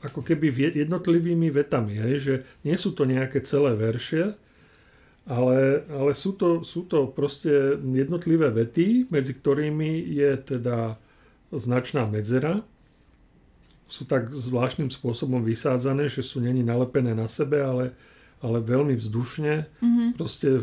[0.00, 4.32] ako keby jednotlivými vetami, hej, že nie sú to nejaké celé verše,
[5.28, 10.96] ale, ale sú, to, sú to proste jednotlivé vety, medzi ktorými je teda
[11.52, 12.64] značná medzera.
[13.84, 17.92] Sú tak zvláštnym spôsobom vysádzané, že sú není nalepené na sebe, ale,
[18.40, 19.68] ale veľmi vzdušne.
[19.68, 20.08] Mm-hmm.
[20.16, 20.56] Proste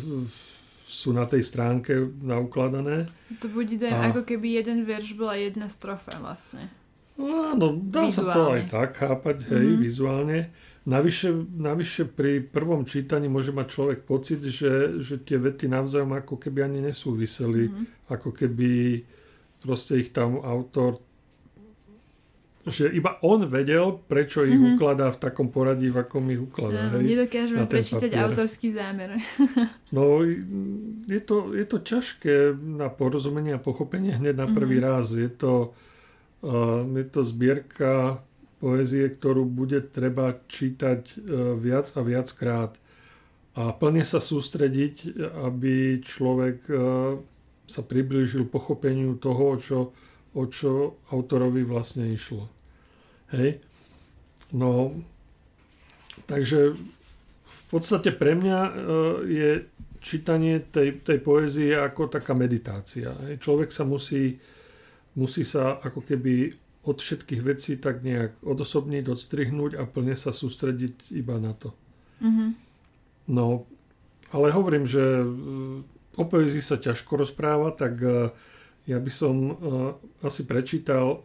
[0.88, 1.92] sú na tej stránke
[2.24, 3.12] naukladané.
[3.44, 4.08] To bude a...
[4.08, 6.72] ako keby jeden verš bola jedna strofa vlastne.
[7.20, 8.32] Áno, dá vizuálne.
[8.32, 9.84] sa to aj tak chápať, hej, mm-hmm.
[9.84, 10.40] vizuálne.
[10.88, 16.40] Navyše, navyše pri prvom čítaní môže mať človek pocit, že, že tie vety navzájom ako
[16.40, 18.08] keby ani nesúviseli, mm-hmm.
[18.08, 19.04] ako keby
[19.60, 21.04] proste ich tam autor
[22.68, 24.76] že iba on vedel, prečo ich mm-hmm.
[24.76, 26.92] ukladá v takom poradí, v akom ich ukladá.
[26.92, 28.26] No, hej, nedokážeme prečítať papier.
[28.28, 29.10] autorský zámer.
[29.96, 30.22] no,
[31.08, 34.96] je to, je to ťažké na porozumenie a pochopenie hneď na prvý mm-hmm.
[35.00, 35.16] raz.
[35.16, 35.72] Je to,
[36.46, 38.22] uh, je to zbierka
[38.60, 42.76] poézie, ktorú bude treba čítať uh, viac a viac krát
[43.58, 45.18] a plne sa sústrediť,
[45.50, 47.18] aby človek uh,
[47.66, 49.78] sa priblížil pochopeniu toho, čo,
[50.38, 52.46] o čo autorovi vlastne išlo.
[53.34, 53.60] Hej?
[54.54, 54.96] No,
[56.30, 56.76] takže
[57.44, 58.72] v podstate pre mňa e,
[59.28, 59.50] je
[60.00, 63.12] čítanie tej, tej poézie ako taká meditácia.
[63.28, 63.44] Hej?
[63.44, 64.40] Človek sa musí,
[65.20, 66.56] musí sa ako keby
[66.88, 71.76] od všetkých vecí tak nejak odosobniť, odstrihnúť a plne sa sústrediť iba na to.
[72.24, 72.50] Mm-hmm.
[73.36, 73.68] No,
[74.32, 75.04] ale hovorím, že
[76.18, 78.34] O poezii sa ťažko rozpráva, tak e,
[78.90, 79.54] ja by som e,
[80.26, 81.18] asi prečítal e,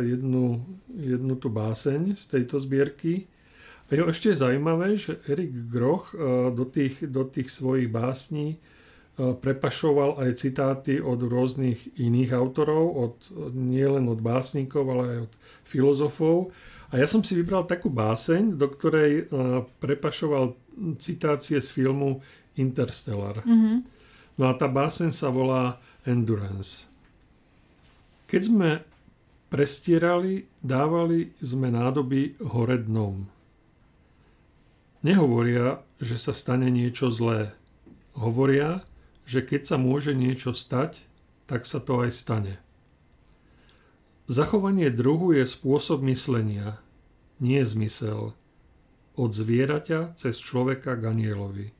[0.00, 3.28] jednu, jednu tú báseň z tejto zbierky.
[3.92, 6.16] A je ešte zaujímavé, že Erik Groch
[6.56, 8.56] do tých, do tých svojich básní
[9.20, 13.16] prepašoval aj citáty od rôznych iných autorov, od,
[13.52, 15.32] nielen od básnikov, ale aj od
[15.68, 16.36] filozofov.
[16.88, 19.28] A ja som si vybral takú báseň, do ktorej
[19.84, 20.56] prepašoval
[20.96, 22.24] citácie z filmu
[22.56, 23.44] Interstellar.
[23.44, 23.76] Mm-hmm.
[24.40, 25.76] No a tá básen sa volá
[26.08, 26.88] Endurance.
[28.32, 28.80] Keď sme
[29.52, 33.28] prestierali, dávali sme nádoby hore dnom.
[35.04, 37.52] Nehovoria, že sa stane niečo zlé.
[38.16, 38.80] Hovoria,
[39.28, 41.04] že keď sa môže niečo stať,
[41.44, 42.54] tak sa to aj stane.
[44.24, 46.80] Zachovanie druhu je spôsob myslenia,
[47.36, 48.32] nie zmysel.
[49.20, 51.76] Od zvieraťa cez človeka k anielovi.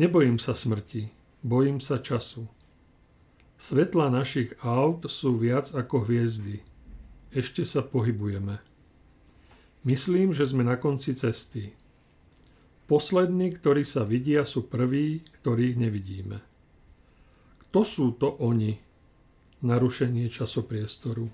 [0.00, 1.12] Nebojím sa smrti,
[1.44, 2.48] bojím sa času.
[3.56, 6.60] Svetla našich aut sú viac ako hviezdy.
[7.32, 8.60] Ešte sa pohybujeme.
[9.80, 11.72] Myslím, že sme na konci cesty.
[12.84, 16.38] Poslední, ktorí sa vidia, sú prví, ktorých nevidíme.
[17.66, 18.76] Kto sú to oni?
[19.64, 21.26] Narušenie časopriestoru.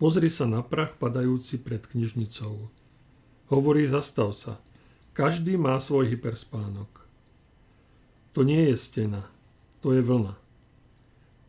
[0.00, 2.72] Pozri sa na prach padajúci pred knižnicou.
[3.52, 4.58] Hovorí, zastav sa.
[5.12, 6.90] Každý má svoj hyperspánok.
[8.34, 9.28] To nie je stena,
[9.78, 10.43] to je vlna.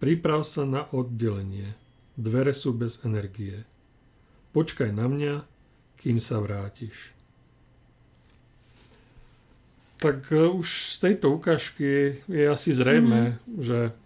[0.06, 1.74] Priprav sa na oddelenie.
[2.14, 3.66] Dvere sú bez energie.
[4.54, 5.42] Počkaj na mňa,
[5.98, 7.10] kým sa vrátiš.
[9.98, 13.66] Tak e, už z tejto ukážky je asi zrejme, mm-hmm.
[13.66, 13.98] že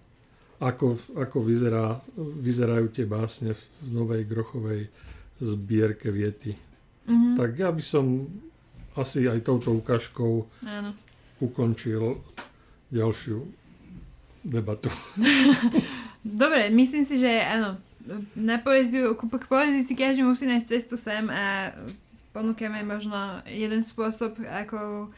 [0.63, 4.87] ako, ako vyzerá, vyzerajú tie básne v novej grochovej
[5.43, 6.55] zbierke viety.
[7.11, 7.35] Mm-hmm.
[7.35, 8.23] Tak ja by som
[8.95, 10.95] asi aj touto ukážkou Áno.
[11.43, 12.23] ukončil
[12.87, 13.58] ďalšiu
[14.43, 14.89] debatu.
[16.23, 17.79] Dobre, myslím si, že áno,
[18.35, 21.71] na poéziu, k poézii si každý musí nájsť cestu sem a
[22.35, 25.09] ponúkame možno jeden spôsob, ako,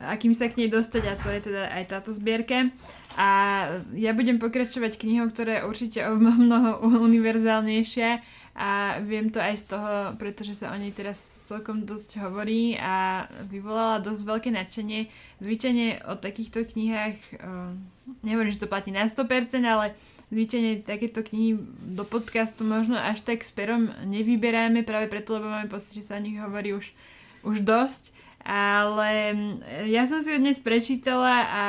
[0.00, 2.70] akým sa k nej dostať a to je teda aj táto zbierka.
[3.16, 3.28] A
[3.92, 9.64] ja budem pokračovať knihou, ktorá je určite o mnoho univerzálnejšia a viem to aj z
[9.72, 15.08] toho, pretože sa o nej teraz celkom dosť hovorí a vyvolala dosť veľké nadšenie.
[15.40, 17.72] Zvyčajne o takýchto knihách, uh,
[18.22, 19.94] nehovorím, že to platí na 100%, ale
[20.32, 21.60] zvyčajne takéto knihy
[21.92, 26.16] do podcastu možno až tak s perom nevyberáme, práve preto, lebo máme pocit, že sa
[26.16, 26.96] o nich hovorí už,
[27.44, 28.16] už dosť.
[28.42, 29.36] Ale
[29.86, 31.64] ja som si ho dnes prečítala a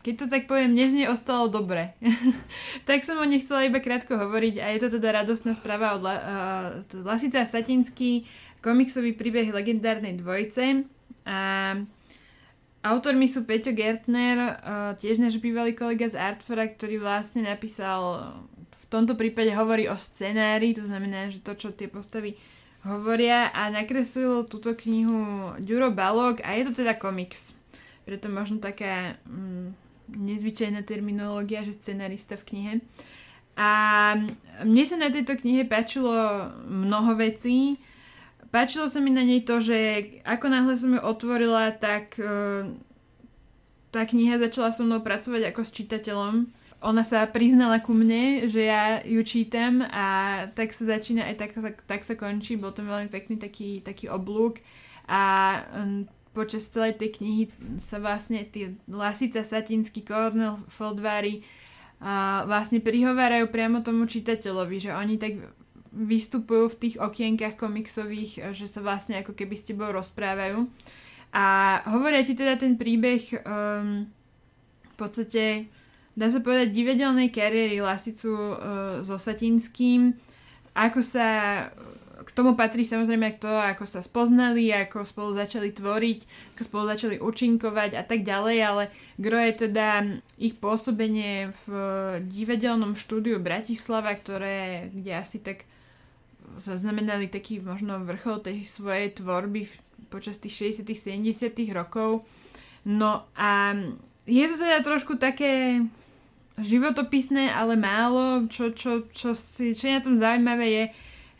[0.00, 1.94] keď to tak poviem, dnes ostalo dobre.
[2.88, 6.02] tak som o nej chcela iba krátko hovoriť a je to teda radostná správa od
[6.04, 6.16] uh,
[7.04, 8.24] Lasica Satinský,
[8.64, 10.88] komiksový príbeh legendárnej dvojice.
[11.28, 11.38] A
[12.80, 18.32] autormi sú Peťo Gertner, uh, tiež náš bývalý kolega z Artfora, ktorý vlastne napísal,
[18.80, 22.34] v tomto prípade hovorí o scenári, to znamená, že to, čo tie postavy
[22.84, 27.52] hovoria a nakreslil túto knihu Ďuro Balog a je to teda komiks.
[28.08, 29.76] Preto možno taká mm,
[30.16, 32.72] nezvyčajná terminológia, že scenarista v knihe.
[33.60, 33.70] A
[34.64, 36.16] mne sa na tejto knihe páčilo
[36.64, 37.76] mnoho vecí.
[38.50, 39.78] Páčilo sa mi na nej to, že
[40.26, 42.66] ako náhle som ju otvorila, tak uh,
[43.94, 46.34] tá kniha začala so mnou pracovať ako s čitateľom.
[46.80, 50.06] ona sa priznala ku mne, že ja ju čítam a
[50.56, 52.56] tak sa začína aj tak, tak, tak sa končí.
[52.56, 54.64] Bol to veľmi pekný taký, taký oblúk
[55.04, 55.62] a
[56.32, 57.44] počas celej tej knihy
[57.82, 61.42] sa vlastne tie Lasica Satinsky, Cornel Foldvary
[62.00, 65.38] uh, vlastne prihovárajú priamo tomu čitateľovi, že oni tak
[65.90, 70.70] vystupujú v tých okienkach komiksových, že sa vlastne ako keby s tebou rozprávajú.
[71.34, 74.06] A hovoria ti teda ten príbeh um,
[74.82, 75.70] v podstate
[76.18, 78.56] dá sa povedať, divadelnej kariéry Lasicu uh,
[79.06, 80.14] so Satinským.
[80.74, 81.26] Ako sa
[82.20, 86.18] k tomu patrí samozrejme to, ako sa spoznali, ako spolu začali tvoriť,
[86.54, 88.84] ako spolu začali účinkovať a tak ďalej, ale
[89.16, 89.88] gro je teda
[90.36, 91.68] ich pôsobenie v
[92.28, 95.64] divadelnom štúdiu Bratislava, ktoré, kde asi tak
[96.60, 99.66] zaznamenali taký možno vrchol tej svojej tvorby
[100.12, 102.24] počas tých 60 70 rokov.
[102.84, 103.76] No a
[104.24, 105.84] je to teda trošku také
[106.60, 108.46] životopisné, ale málo.
[108.46, 110.84] Čo, čo, čo, si, čo je na tom zaujímavé je,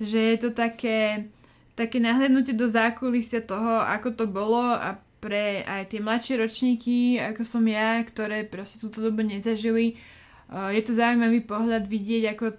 [0.01, 1.29] že je to také,
[1.77, 7.45] také nahľadnutie do zákulisia toho, ako to bolo a pre aj tie mladšie ročníky, ako
[7.45, 10.01] som ja, ktoré proste túto dobu nezažili,
[10.49, 12.57] uh, je to zaujímavý pohľad vidieť, ako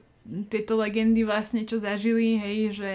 [0.49, 2.91] tieto legendy vlastne čo zažili, hej, že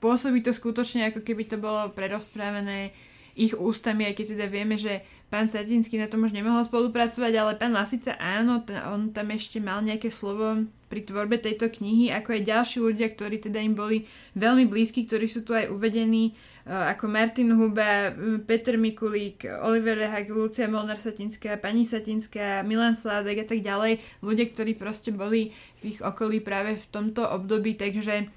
[0.00, 2.92] pôsobí to skutočne ako keby to bolo prerozprávané
[3.36, 7.58] ich ústami, aj keď teda vieme, že Pán Satinsky na tom už nemohol spolupracovať, ale
[7.58, 12.38] pán Lasica áno, t- on tam ešte mal nejaké slovo pri tvorbe tejto knihy, ako
[12.38, 14.06] aj ďalší ľudia, ktorí teda im boli
[14.38, 16.30] veľmi blízki, ktorí sú tu aj uvedení,
[16.70, 18.14] uh, ako Martin Huba,
[18.46, 23.98] Peter Mikulík, Oliver Rehak, Lucia Molnar Satinská, pani Satinská, Milan Sládek a tak ďalej.
[24.22, 25.50] Ľudia, ktorí proste boli
[25.82, 28.30] v ich okolí práve v tomto období, takže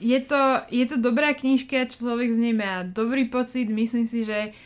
[0.00, 4.56] je to, je to dobrá knižka, človek z nej má dobrý pocit, myslím si, že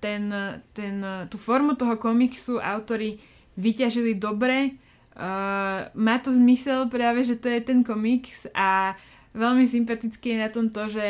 [0.00, 0.32] ten,
[0.72, 0.94] ten,
[1.28, 3.20] tú formu toho komiksu autory
[3.60, 4.78] vyťažili dobre.
[5.10, 8.96] Uh, má to zmysel práve, že to je ten komiks a
[9.36, 11.06] veľmi sympatické je na tom to, že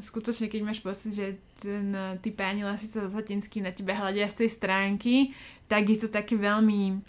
[0.00, 1.26] skutočne keď máš pocit, že
[1.58, 1.90] ten,
[2.22, 5.14] tí páni Lasica so Satinským na teba hľadia z tej stránky,
[5.66, 7.00] tak je to také veľmi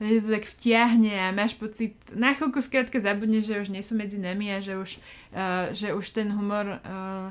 [0.00, 4.00] že to tak vtiahne a máš pocit, na chvíľku skrátka zabudneš, že už nie sú
[4.00, 4.96] medzi nami a že už,
[5.36, 7.28] uh, že už ten humor uh,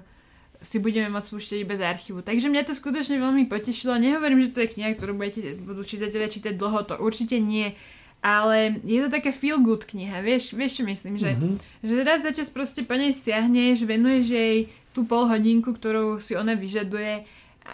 [0.59, 2.19] si budeme môcť spúšťať iba z archívu.
[2.19, 3.95] Takže mňa to skutočne veľmi potešilo.
[3.95, 7.71] Nehovorím, že to je kniha, ktorú budete, budú čitatelia čítať dlho, to určite nie.
[8.19, 11.55] Ale je to taká feel good kniha, vieš, vieš čo myslím, že, mm-hmm.
[11.87, 14.57] že raz za čas proste po nej siahneš, venuješ jej
[14.91, 17.23] tú pol hodinku, ktorú si ona vyžaduje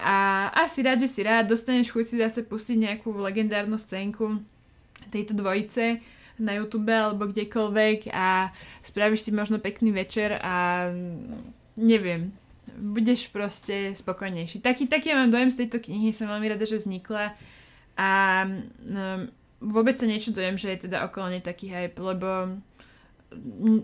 [0.06, 4.38] a asi rád, že si rád, dostaneš chuť si zase pustiť nejakú legendárnu scénku
[5.10, 5.98] tejto dvojice
[6.38, 8.54] na YouTube alebo kdekoľvek a
[8.86, 10.86] spravíš si možno pekný večer a
[11.74, 12.30] neviem,
[12.78, 14.60] budeš proste spokojnejší.
[14.60, 17.32] Taký, taký ja mám dojem z tejto knihy, som veľmi rada, že vznikla
[17.96, 18.10] a
[18.44, 19.28] um,
[19.64, 22.60] vôbec sa nečudujem, že je teda okolo nej taký hype, lebo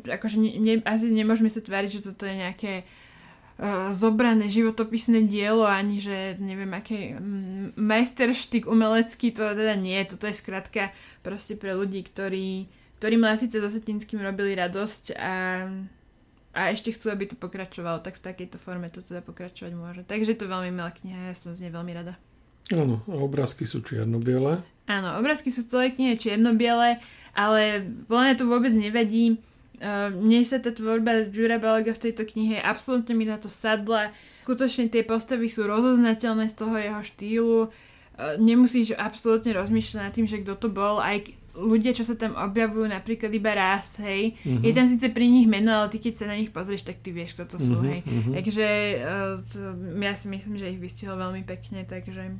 [0.05, 5.65] akože ne, ne, asi nemôžeme sa tváriť, že toto je nejaké uh, zobrané životopisné dielo,
[5.65, 10.93] ani že neviem, aké um, majsterštyk umelecký, to teda nie, toto je skrátka
[11.25, 12.69] proste pre ľudí, ktorí,
[13.01, 15.35] ktorým Lasice so Setinským robili radosť a
[16.53, 20.03] a ešte chcú, aby to pokračovalo, tak v takejto forme to teda pokračovať môže.
[20.05, 22.21] Takže je to veľmi milá kniha, ja som z nej veľmi rada.
[22.71, 24.61] Áno, a obrázky sú čierno-biele.
[24.87, 27.01] Áno, obrázky sú v celej knihe čierno-biele,
[27.33, 27.61] ale
[28.07, 29.41] podľa mňa to vôbec nevadí.
[29.83, 34.15] Uh, mne sa tá tvorba Jura Balega v tejto knihe absolútne mi na to sadla.
[34.47, 37.61] Skutočne tie postavy sú rozoznateľné z toho jeho štýlu.
[37.67, 42.33] Uh, nemusíš absolútne rozmýšľať nad tým, že kto to bol, aj ľudia, čo sa tam
[42.33, 44.65] objavujú, napríklad iba raz, hej, uh-huh.
[44.65, 47.13] je tam síce pri nich meno, ale ty keď sa na nich pozrieš, tak ty
[47.13, 48.01] vieš, kto to sú, uh-huh, hej.
[48.05, 48.33] Uh-huh.
[48.41, 48.67] Takže
[49.05, 49.59] uh, to,
[50.01, 52.33] ja si myslím, že ich vystihol veľmi pekne, takže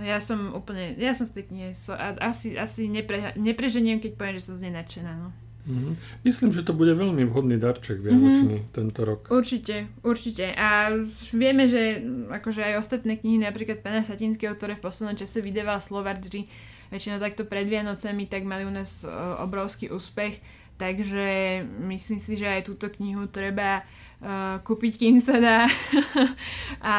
[0.00, 4.36] ja som úplne, ja som z tej knihy, so, asi, asi nepre, nepreženiem, keď poviem,
[4.40, 5.30] že som z nej nadšená, no.
[5.64, 5.94] Mm-hmm.
[6.28, 8.74] Myslím, že to bude veľmi vhodný darček vianočný mm-hmm.
[8.76, 9.32] tento rok.
[9.32, 10.52] Určite, určite.
[10.52, 10.92] A
[11.32, 16.52] vieme, že akože aj ostatné knihy, napríklad Pana Satinského, ktoré v poslednom čase vydával Slovardži,
[16.90, 20.40] väčšinou takto pred Vianocemi, tak mali u nás uh, obrovský úspech.
[20.74, 25.58] Takže myslím si, že aj túto knihu treba uh, kúpiť, kým sa dá.
[26.82, 26.96] a,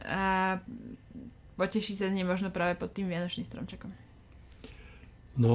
[0.00, 0.22] a
[1.60, 3.92] poteší sa z nej možno práve pod tým Vianočným stromčekom.
[5.36, 5.54] No,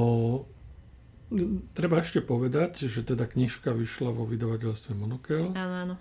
[1.73, 5.49] treba ešte povedať, že teda knižka vyšla vo vydavateľstve Monokel.
[5.57, 5.95] Áno, áno.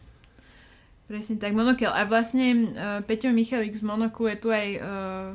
[1.11, 1.91] Presne tak, Monokel.
[1.91, 4.83] A vlastne uh, Peťo Michalík z Monoklu je tu aj uh,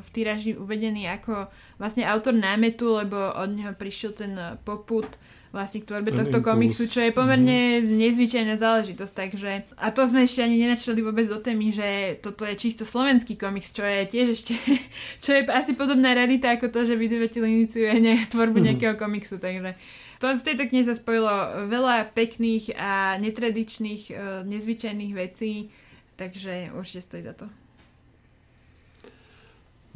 [0.00, 5.04] v týraži uvedený ako vlastne autor námetu, lebo od neho prišiel ten uh, poput
[5.52, 6.48] vlastne k tvorbe tohto impuls.
[6.48, 7.92] komiksu, čo je pomerne mm.
[7.92, 9.12] nezvyčajná záležitosť.
[9.12, 13.36] Takže, a to sme ešte ani nenačali vôbec do témy, že toto je čisto slovenský
[13.36, 14.56] komiks, čo je tiež ešte,
[15.24, 18.64] čo je asi podobná rarita ako to, že vydavateľ iniciuje ne, tvorbu mm.
[18.72, 19.36] nejakého komiksu.
[19.36, 19.76] Takže
[20.18, 24.14] to, v tejto knihe sa spojilo veľa pekných a netradičných, e,
[24.48, 25.68] nezvyčajných vecí,
[26.16, 27.46] takže určite stojí za to.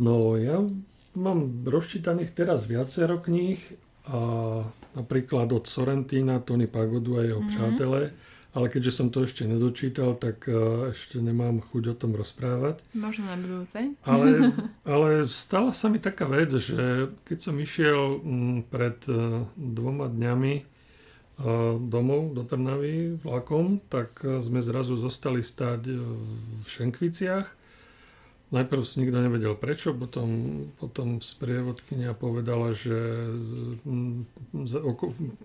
[0.00, 0.64] No, ja
[1.12, 3.60] mám rozčítaných teraz viacero kníh
[4.08, 4.20] a
[4.96, 7.52] napríklad od Sorrentina, Tony Pagodu a jeho mm-hmm.
[7.52, 8.12] přátelé,
[8.50, 12.82] ale keďže som to ešte nedočítal, tak uh, ešte nemám chuť o tom rozprávať.
[12.98, 13.94] Možno na budúce.
[14.02, 14.50] Ale,
[14.92, 20.54] ale stala sa mi taká vec, že keď som išiel m, pred uh, dvoma dňami
[20.58, 25.98] uh, domov do Trnavy vlakom, tak sme zrazu zostali stáť uh,
[26.60, 27.60] v Šenkviciach
[28.50, 30.30] Najprv si nikto nevedel prečo, potom,
[30.74, 32.98] potom sprievodkynia povedala, že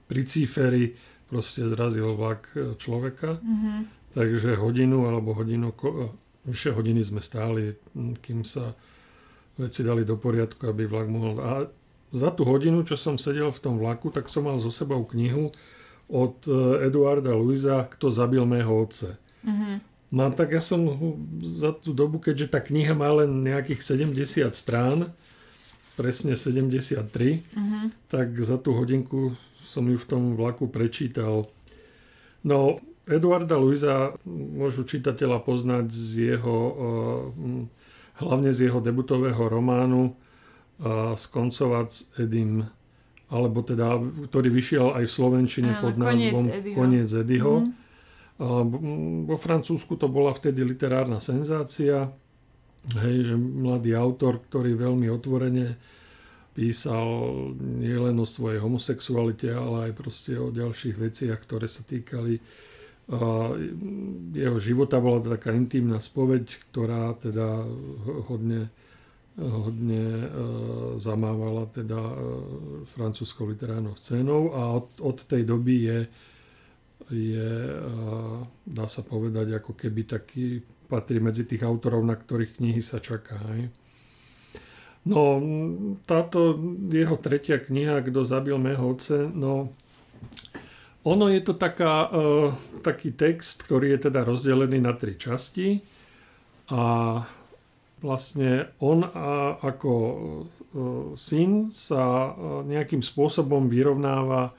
[0.10, 3.42] pri cíferi proste zrazil vlak človeka.
[3.42, 3.78] Mm-hmm.
[4.16, 5.76] Takže hodinu alebo hodinu,
[6.48, 7.76] vyše hodiny sme stáli,
[8.24, 8.72] kým sa
[9.60, 11.40] veci dali do poriadku, aby vlak mohol...
[11.42, 11.68] A
[12.16, 15.52] za tú hodinu, čo som sedel v tom vlaku, tak som mal so sebou knihu
[16.08, 16.38] od
[16.86, 19.18] Eduarda Luisa Kto zabil mého otce.
[19.44, 19.76] Mm-hmm.
[20.16, 20.86] No tak ja som
[21.44, 25.12] za tú dobu, keďže tá kniha má len nejakých 70 strán,
[26.00, 27.92] presne 73, uh-huh.
[28.08, 29.36] tak za tú hodinku
[29.66, 31.50] som ju v tom vlaku prečítal.
[32.46, 32.78] No,
[33.10, 37.26] Eduarda Luisa môžu čitateľa poznať z jeho, uh,
[38.22, 42.70] hlavne z jeho debutového románu uh, Skoncovať s Edim,
[43.34, 43.98] alebo teda,
[44.30, 46.46] ktorý vyšiel aj v Slovenčine pod názvom
[46.78, 47.66] Koniec Edyho.
[47.66, 47.74] Uh-huh.
[49.26, 52.12] Vo Francúzsku to bola vtedy literárna senzácia,
[53.02, 55.80] hej, že mladý autor, ktorý veľmi otvorene
[56.56, 57.08] písal
[57.60, 62.40] nielen o svojej homosexualite, ale aj proste o ďalších veciach, ktoré sa týkali
[64.34, 65.04] jeho života.
[65.04, 67.62] Bola taká intimná spoveď, ktorá teda
[68.32, 68.72] hodne,
[69.38, 70.28] hodne e,
[70.98, 72.16] zamávala teda e,
[72.98, 76.00] francúzskou literárnou scénou a od, od tej doby je
[77.14, 77.52] je,
[78.66, 80.58] dá sa povedať, ako keby taký
[80.90, 83.38] patrí medzi tých autorov, na ktorých knihy sa čaká.
[83.38, 83.62] Aj.
[85.06, 85.38] No,
[86.10, 86.58] táto
[86.90, 89.70] jeho tretia kniha, Kto zabil mého oce, no,
[91.06, 92.50] ono je to taká, uh,
[92.82, 95.78] taký text, ktorý je teda rozdelený na tri časti
[96.74, 97.22] a
[98.02, 100.18] vlastne on a, ako uh,
[101.14, 104.58] syn sa uh, nejakým spôsobom vyrovnáva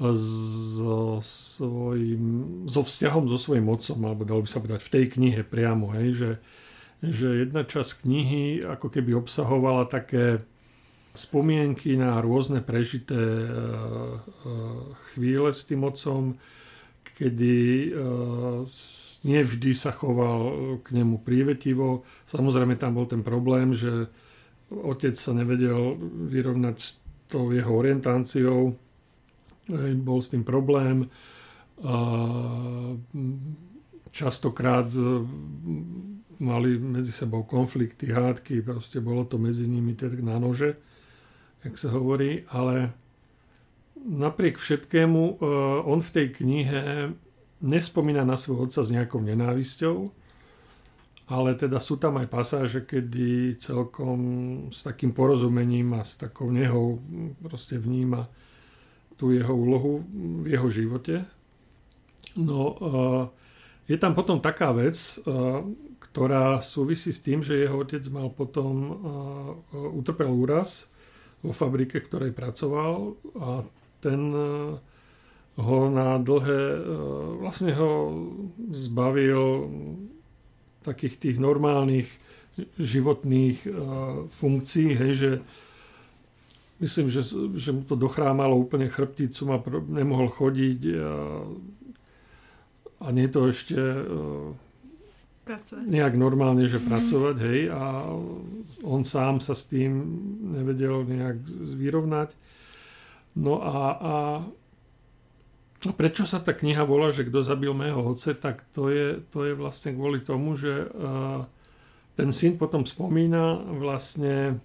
[0.00, 2.24] so, svojím,
[2.66, 6.08] so vzťahom so svojím otcom, alebo dalo by sa povedať v tej knihe priamo, hej,
[6.16, 6.30] že,
[7.00, 10.44] že jedna časť knihy ako keby obsahovala také
[11.16, 13.52] spomienky na rôzne prežité e, e,
[15.10, 16.38] chvíle s tým otcom,
[17.02, 17.88] kedy e,
[19.26, 20.40] nie vždy sa choval
[20.80, 22.06] k nemu prívetivo.
[22.24, 24.08] Samozrejme tam bol ten problém, že
[24.70, 25.98] otec sa nevedel
[26.30, 28.74] vyrovnať s tou jeho orientáciou,
[30.00, 31.04] bol s tým problém.
[34.10, 34.88] Častokrát
[36.40, 40.80] mali medzi sebou konflikty, hádky, proste bolo to medzi nimi tak na nože,
[41.60, 42.96] jak sa hovorí, ale
[44.00, 45.34] napriek všetkému e,
[45.84, 47.12] on v tej knihe
[47.60, 50.08] nespomína na svojho otca s nejakou nenávisťou,
[51.30, 54.18] ale teda sú tam aj pasáže, kedy celkom
[54.72, 56.98] s takým porozumením a s takou nehou
[57.44, 58.26] proste vníma
[59.14, 60.02] tú jeho úlohu
[60.42, 61.22] v jeho živote.
[62.40, 62.74] No,
[63.84, 65.20] je tam potom taká vec,
[66.10, 68.98] ktorá súvisí s tým, že jeho otec mal potom,
[69.94, 70.90] utrpel úraz
[71.38, 73.62] vo fabrike, ktorej pracoval a
[74.02, 74.20] ten
[75.60, 76.62] ho na dlhé,
[77.38, 78.10] vlastne ho
[78.74, 79.70] zbavil
[80.82, 82.10] takých tých normálnych
[82.74, 83.70] životných
[84.26, 85.30] funkcií, hej, že
[86.82, 87.22] myslím, že,
[87.54, 91.14] že mu to dochrámalo úplne chrbticu, ma nemohol chodiť a,
[93.04, 93.78] a nie to ešte
[95.50, 95.82] pracovať.
[95.90, 96.86] nejak normálne, že mm.
[96.86, 97.82] pracovať, hej, a
[98.86, 99.90] on sám sa s tým
[100.54, 101.42] nevedel nejak
[101.74, 102.30] vyrovnať.
[103.34, 104.14] No a, a,
[105.86, 109.50] a prečo sa tá kniha volá, že kto zabil mého oce, tak to je, to
[109.50, 111.46] je vlastne kvôli tomu, že uh,
[112.14, 114.60] ten syn potom spomína vlastne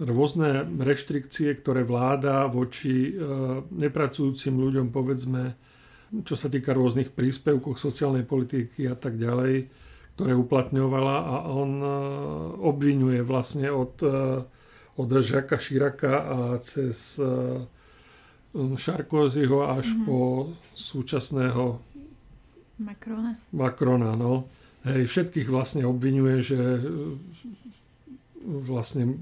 [0.00, 3.22] rôzne reštrikcie, ktoré vláda voči e,
[3.68, 5.60] nepracujúcim ľuďom, povedzme,
[6.26, 9.70] čo sa týka rôznych príspevkov sociálnej politiky a tak ďalej,
[10.18, 11.88] ktoré uplatňovala a on e,
[12.60, 14.42] obvinuje vlastne od, e,
[14.98, 17.16] od Žaka Širaka a cez
[18.54, 20.06] Sarkozyho až mm-hmm.
[20.10, 20.18] po
[20.74, 21.90] súčasného
[22.80, 23.36] Macrona.
[23.52, 24.48] Macrona, no.
[24.88, 26.82] Hej, všetkých vlastne obvinuje, že e,
[28.40, 29.20] vlastne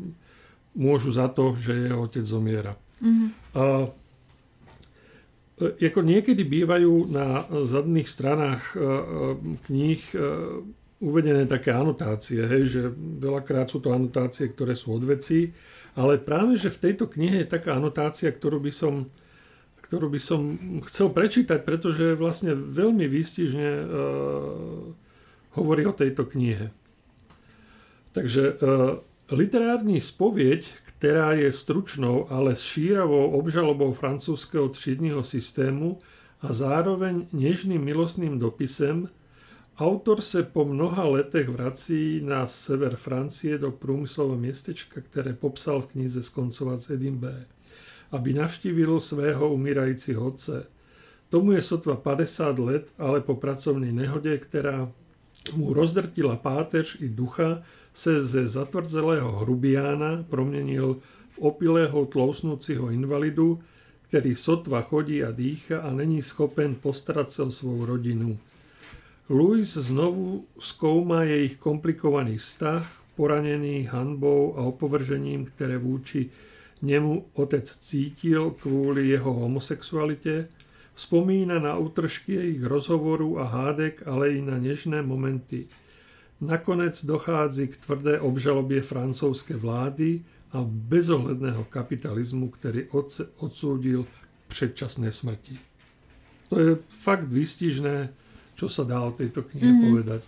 [0.79, 2.79] môžu za to, že jeho otec zomiera.
[3.03, 3.29] Mm-hmm.
[3.59, 3.91] A,
[5.59, 8.79] e, ako niekedy bývajú na zadných stranách e,
[9.67, 10.03] kníh
[10.99, 12.83] uvedené také anotácie, hej, že
[13.23, 15.55] veľakrát sú to anotácie, ktoré sú od veci,
[15.95, 18.95] ale práve, že v tejto knihe je taká anotácia, ktorú by som
[19.89, 20.41] ktorú by som
[20.85, 23.89] chcel prečítať, pretože vlastne veľmi výstižne uh,
[25.57, 26.69] hovorí o tejto knihe.
[28.13, 29.01] Takže uh,
[29.33, 30.69] literární spovieď,
[30.99, 35.99] ktorá je stručnou, ale šíravou obžalobou francúzského třídního systému
[36.43, 39.09] a zároveň nežným milostným dopisem,
[39.79, 45.87] autor se po mnoha letech vrací na sever Francie do průmyslového městečka, které popsal v
[45.87, 47.47] knize Skoncovat z Edinburgh
[48.13, 50.67] aby navštívil svého umírajícího otce.
[51.29, 54.89] Tomu je sotva 50 let, ale po pracovnej nehode, ktorá
[55.53, 57.63] mu rozdrtila páteř i ducha,
[57.99, 61.03] se ze zatvrdzelého hrubiána promenil
[61.35, 63.59] v opilého tlousnúciho invalidu,
[64.07, 68.39] ktorý sotva chodí a dýcha a není schopen postarať sa o svoju rodinu.
[69.29, 72.87] Louis znovu skúma jej komplikovaný vztah,
[73.19, 76.31] poranený hanbou a opovržením, ktoré vúči
[76.87, 80.47] nemu otec cítil kvôli jeho homosexualite,
[80.95, 85.67] spomína na útržky ich rozhovoru a hádek, ale i na nežné momenty.
[86.39, 90.23] Nakonec dochádzi k tvrdé obžalobie francúzske vlády
[90.55, 92.87] a bezohledného kapitalizmu, ktorý
[93.43, 94.15] odsúdil k
[94.47, 95.59] predčasnej smrti.
[96.49, 98.09] To je fakt výstižné,
[98.55, 99.87] čo sa dá o tejto knihe mm-hmm.
[99.91, 100.23] povedať.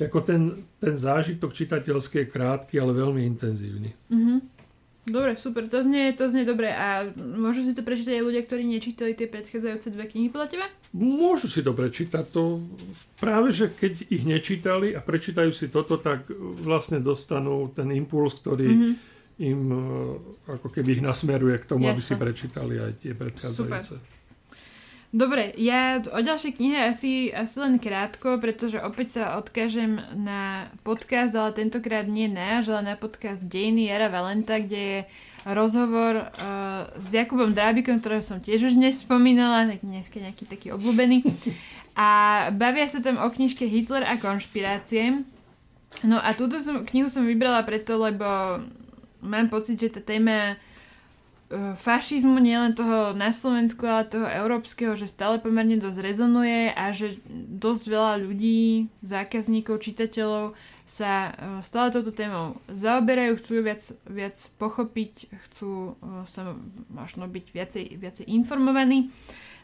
[0.00, 0.42] Jako ten,
[0.80, 3.92] ten zážitok čitateľský je krátky, ale veľmi intenzívny.
[4.08, 4.38] Mm-hmm.
[5.10, 6.70] Dobre, super, to znie, to znie dobre.
[6.70, 10.66] A môžu si to prečítať aj ľudia, ktorí nečítali tie predchádzajúce dve knihy podľa teba?
[10.94, 12.24] Môžu si to prečítať.
[12.30, 12.62] To
[13.18, 16.30] práve, že keď ich nečítali a prečítajú si toto, tak
[16.62, 18.92] vlastne dostanú ten impuls, ktorý mm-hmm.
[19.42, 19.80] im e,
[20.54, 21.94] ako keby ich nasmeruje k tomu, Jasne.
[21.94, 23.94] aby si prečítali aj tie predchádzajúce.
[23.98, 24.19] Super.
[25.10, 31.34] Dobre, ja o ďalšej knihe asi, asi len krátko, pretože opäť sa odkážem na podcast,
[31.34, 34.98] ale tentokrát nie náš, ale na podcast Dejny Jara Valenta, kde je
[35.50, 40.70] rozhovor uh, s Jakubom Drábikom, ktorého som tiež už dnes spomínala, tak dneska nejaký taký
[40.78, 41.26] obľúbený.
[41.98, 42.08] A
[42.54, 45.26] bavia sa tam o knižke Hitler a konšpirácie.
[46.06, 48.62] No a túto som, knihu som vybrala preto, lebo
[49.26, 50.54] mám pocit, že tá téma
[51.50, 57.18] fašizmu, nielen toho na Slovensku, ale toho európskeho, že stále pomerne dosť rezonuje a že
[57.58, 60.54] dosť veľa ľudí, zákazníkov, čitateľov
[60.86, 66.54] sa e, stále touto témou zaoberajú, chcú ju viac, viac pochopiť, chcú e, sa
[66.86, 69.10] možno byť viacej, viacej informovaní.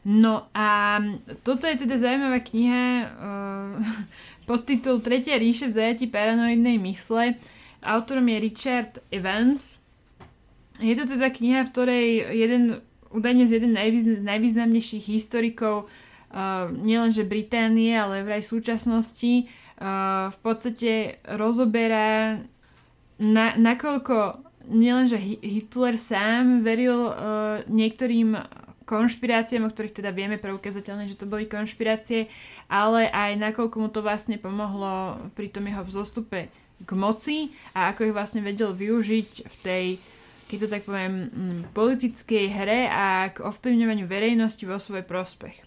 [0.06, 0.98] No a
[1.42, 3.10] toto je teda zaujímavá kniha
[4.46, 7.34] pod titul Tretia ríše v zajati paranoidnej mysle.
[7.82, 9.85] Autorom je Richard Evans,
[10.80, 12.06] je to teda kniha, v ktorej
[12.36, 12.62] jeden,
[13.08, 20.92] údajne z jeden najvýznam, najvýznamnejších historikov uh, nielenže Británie, ale vraj súčasnosti uh, v podstate
[21.24, 22.40] rozoberá
[23.16, 27.14] na, nakoľko nielenže Hitler sám veril uh,
[27.70, 28.36] niektorým
[28.86, 32.30] konšpiráciám, o ktorých teda vieme preukazateľne, že to boli konšpirácie,
[32.70, 36.46] ale aj nakoľko mu to vlastne pomohlo pri tom jeho vzostupe
[36.76, 39.86] k moci a ako ich vlastne vedel využiť v tej
[40.46, 45.66] keď to tak poviem, mm, politickej hre a k ovplyvňovaniu verejnosti vo svoj prospech.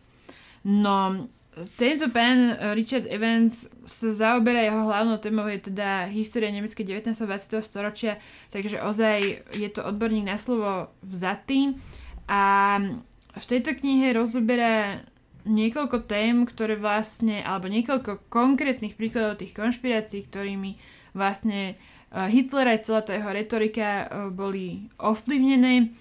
[0.63, 1.27] No,
[1.75, 7.11] tento pán eh, Richard Evans sa zaoberá jeho hlavnou témou je teda história nemeckej 19.
[7.11, 7.59] a 20.
[7.59, 8.15] storočia,
[8.53, 11.75] takže ozaj je to odborník na slovo vzatý
[12.31, 12.77] a
[13.35, 15.03] v tejto knihe rozoberá
[15.47, 20.77] niekoľko tém, ktoré vlastne, alebo niekoľko konkrétnych príkladov tých konšpirácií, ktorými
[21.17, 25.93] vlastne Eh, Hitler aj celá tá jeho retorika eh, boli ovplyvnené.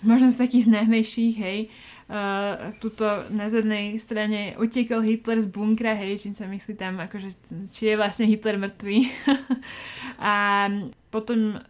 [0.00, 1.60] Možno z takých najmejších, hej.
[2.10, 7.30] Uh, tuto na zadnej strane utekol Hitler z bunkra, hej, čím sa myslí tam, akože,
[7.70, 8.98] či je vlastne Hitler mŕtvý.
[10.18, 10.66] a
[11.14, 11.62] potom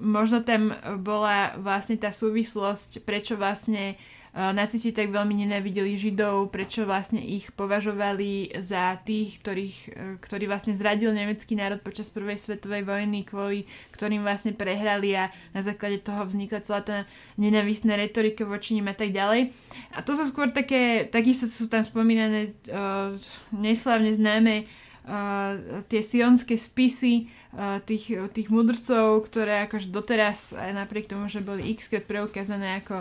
[0.00, 0.72] možno tam
[1.04, 4.00] bola vlastne tá súvislosť, prečo vlastne
[4.36, 10.76] nacisti tak veľmi nenávideli Židov, prečo vlastne ich považovali za tých, ktorých, e, ktorí vlastne
[10.76, 13.64] zradil nemecký národ počas prvej svetovej vojny, kvôli
[13.96, 16.96] ktorým vlastne prehrali a na základe toho vznikla celá tá
[17.40, 19.56] nenavistná retorika voči nim a tak ďalej.
[19.96, 23.16] A to sú skôr také, takisto sú tam spomínané uh,
[23.56, 24.68] neslavne známe
[25.08, 31.40] uh, tie sionské spisy uh, tých, tých mudrcov, ktoré akože doteraz, aj napriek tomu, že
[31.40, 33.00] boli x krát preukázané ako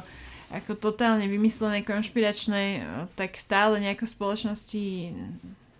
[0.53, 2.85] ako totálne vymyslené, konšpiračné,
[3.17, 4.85] tak stále nejako v spoločnosti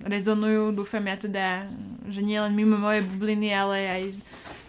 [0.01, 0.73] rezonujú.
[0.73, 1.47] Dúfam ja teda,
[2.09, 4.03] že nielen mimo mojej bubliny, ale aj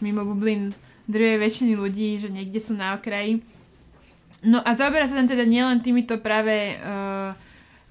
[0.04, 0.72] mimo bublin
[1.08, 3.40] druhej väčšiny ľudí, že niekde sú na okraji.
[4.44, 7.32] No a zaoberá sa tam teda nielen týmito práve uh,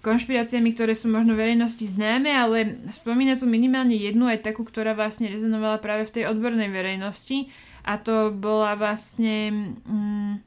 [0.05, 5.33] konšpiráciami, ktoré sú možno verejnosti známe, ale spomína tu minimálne jednu aj takú, ktorá vlastne
[5.33, 7.49] rezonovala práve v tej odbornej verejnosti
[7.81, 10.37] a to bola vlastne um,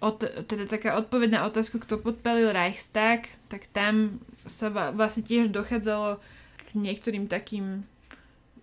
[0.00, 6.20] od, teda taká odpoveď na otázku, kto podpalil Reichstag, tak tam sa vlastne tiež dochádzalo
[6.60, 7.86] k niektorým takým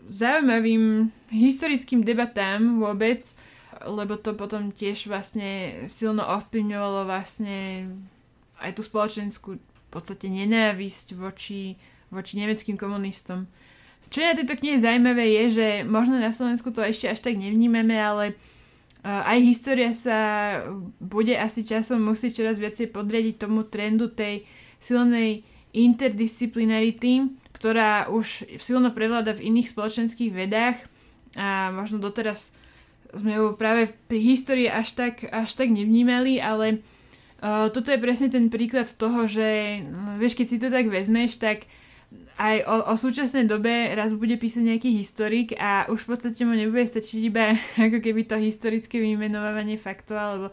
[0.06, 3.24] zaujímavým historickým debatám vôbec,
[3.88, 7.90] lebo to potom tiež vlastne silno ovplyvňovalo vlastne
[8.62, 11.76] aj tú spoločenskú v podstate nenávisť voči,
[12.14, 13.50] voči nemeckým komunistom.
[14.14, 17.34] Čo je na tejto knihe zaujímavé je, že možno na Slovensku to ešte až tak
[17.34, 18.38] nevnímame, ale
[19.04, 20.20] aj história sa
[21.04, 24.48] bude asi časom musieť čoraz viacej podriadiť tomu trendu tej
[24.80, 25.44] silnej
[25.76, 30.80] interdisciplinarity, ktorá už silno prevláda v iných spoločenských vedách.
[31.36, 32.56] A možno doteraz
[33.12, 36.82] sme ju práve pri histórii až tak, až tak nevnímali, ale
[37.44, 41.38] uh, toto je presne ten príklad toho, že no, vieš, keď si to tak vezmeš,
[41.38, 41.68] tak
[42.38, 46.58] aj o, o súčasnej dobe raz bude písať nejaký historik a už v podstate mu
[46.58, 47.54] nebude stačiť iba
[47.86, 50.48] ako keby to historické vymenovávanie faktov alebo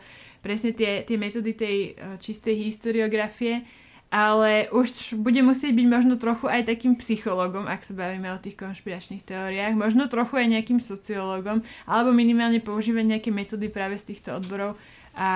[0.44, 3.64] presne tie, tie metódy tej uh, čistej historiografie,
[4.10, 8.58] ale už bude musieť byť možno trochu aj takým psychologom, ak sa bavíme o tých
[8.58, 14.34] konšpiračných teóriách, možno trochu aj nejakým sociológom, alebo minimálne používať nejaké metódy práve z týchto
[14.34, 14.74] odborov
[15.18, 15.30] a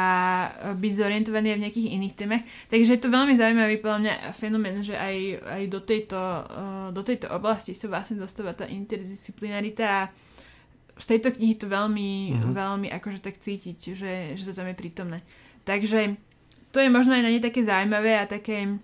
[0.78, 2.42] byť zorientovaný aj v nejakých iných témach.
[2.70, 6.20] Takže je to veľmi zaujímavý podľa mňa fenomén, že aj, aj do, tejto,
[6.94, 10.00] do tejto oblasti sa vlastne dostáva tá interdisciplinarita a
[10.94, 12.52] z tejto knihy to veľmi, mm-hmm.
[12.54, 15.18] veľmi akože tak cítiť, že, že to tam je prítomné.
[15.66, 16.14] Takže
[16.70, 18.78] to je možno aj na ne také zaujímavé a také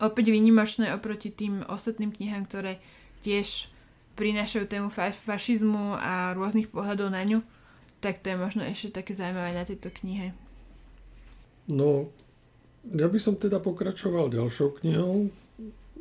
[0.00, 2.80] opäť výnimočné oproti tým ostatným knihám, ktoré
[3.20, 3.68] tiež
[4.16, 7.44] prinášajú tému fa- fašizmu a rôznych pohľadov na ňu,
[8.06, 10.30] tak to je možno ešte také zaujímavé na tejto knihe.
[11.66, 12.06] No,
[12.94, 15.26] ja by som teda pokračoval ďalšou knihou,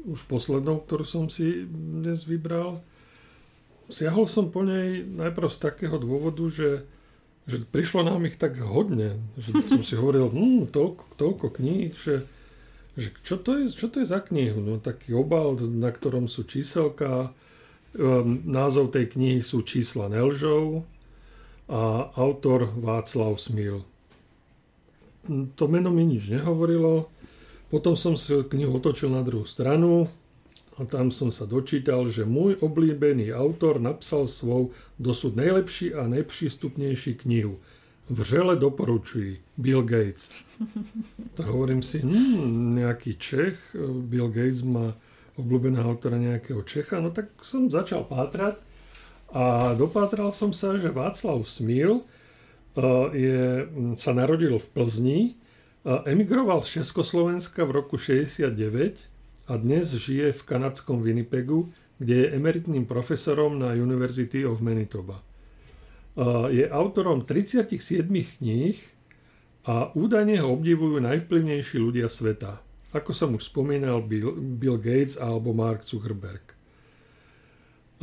[0.06, 2.78] už poslednou, ktorú som si dnes vybral.
[3.90, 6.86] Siahol som po nej najprv z takého dôvodu, že
[7.46, 12.26] že prišlo nám ich tak hodne, že som si hovoril, hm, toľko, toľko kníh, že,
[12.98, 14.58] že čo, to je, čo to je za knihu?
[14.60, 17.30] No taký obal, na ktorom sú číselka,
[17.94, 20.90] um, názov tej knihy sú Čísla Nelžov
[21.70, 23.82] a autor Václav Smil.
[25.56, 27.10] To meno mi nič nehovorilo,
[27.74, 30.06] potom som si knihu otočil na druhú stranu,
[30.76, 37.16] a tam som sa dočítal, že môj oblíbený autor napsal svoj dosud najlepší a najpřístupnejší
[37.16, 37.56] knihu.
[38.10, 39.40] Vřele doporučuji.
[39.58, 40.30] Bill Gates.
[41.34, 44.94] Tak hovorím si, hm, nejaký Čech, Bill Gates má
[45.40, 48.56] obľúbeného autora nejakého Čecha, no tak som začal pátrať
[49.36, 53.68] a dopátral som sa, že Václav Smil uh, je,
[54.00, 55.20] sa narodil v Plzni,
[55.84, 58.48] uh, emigroval z Československa v roku 69
[59.52, 61.68] a dnes žije v kanadskom Winnipegu,
[62.00, 65.24] kde je emeritným profesorom na University of Manitoba.
[66.48, 68.80] Je autorom 37 kníh
[69.68, 72.64] a údajne ho obdivujú najvplyvnejší ľudia sveta,
[72.96, 76.55] ako som už spomínal Bill Gates alebo Mark Zuckerberg.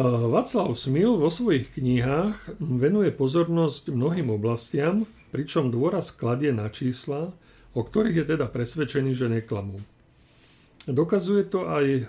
[0.01, 5.05] Václav Smil vo svojich knihách venuje pozornosť mnohým oblastiam,
[5.37, 7.29] pričom dôraz kladie na čísla,
[7.77, 9.77] o ktorých je teda presvedčený, že neklamú.
[10.89, 12.03] Dokazuje to aj e,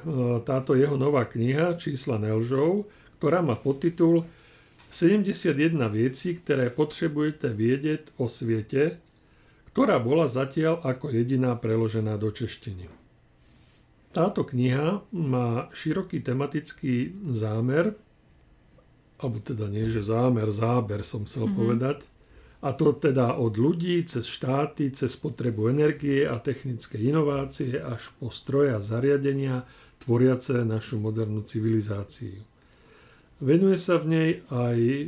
[0.47, 2.89] táto jeho nová kniha Čísla Nelžov,
[3.21, 4.25] ktorá má podtitul
[4.89, 8.97] 71 vecí, ktoré potrebujete vedieť o svete,
[9.75, 13.02] ktorá bola zatiaľ ako jediná preložená do češtiny.
[14.13, 17.97] Táto kniha má široký tematický zámer,
[19.17, 21.57] alebo teda nie, že zámer, záber som chcel mm-hmm.
[21.57, 21.97] povedať,
[22.63, 28.31] a to teda od ľudí, cez štáty, cez potrebu energie a technické inovácie až po
[28.31, 29.67] stroje a zariadenia
[29.99, 32.39] tvoriace našu modernú civilizáciu.
[33.43, 35.05] Venuje sa v nej aj e,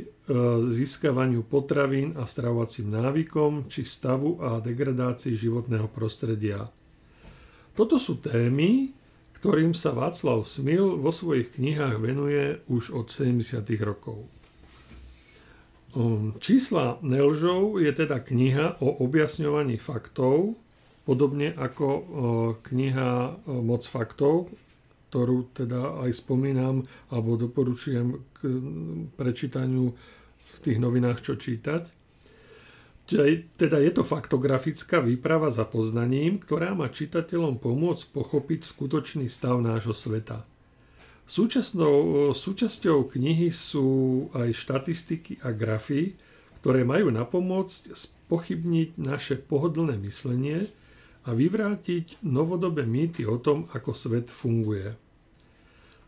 [0.68, 6.68] získavaniu potravín a stravovacím návykom či stavu a degradácii životného prostredia.
[7.76, 8.96] Toto sú témy,
[9.36, 13.60] ktorým sa Václav Smil vo svojich knihách venuje už od 70.
[13.84, 14.24] rokov.
[15.92, 20.56] Um, čísla Nelžov je teda kniha o objasňovaní faktov,
[21.04, 22.04] podobne ako uh,
[22.64, 24.48] kniha uh, Moc faktov,
[25.12, 26.80] ktorú teda aj spomínam
[27.12, 28.56] alebo doporučujem k
[29.20, 29.92] prečítaniu
[30.40, 32.05] v tých novinách, čo čítať.
[33.06, 39.94] Teda je to faktografická výprava za poznaním, ktorá má čitateľom pomôcť pochopiť skutočný stav nášho
[39.94, 40.42] sveta.
[41.26, 43.86] Súčasnou, súčasťou knihy sú
[44.34, 46.18] aj štatistiky a grafy,
[46.62, 50.66] ktoré majú napomôcť spochybniť naše pohodlné myslenie
[51.26, 54.94] a vyvrátiť novodobé mýty o tom, ako svet funguje.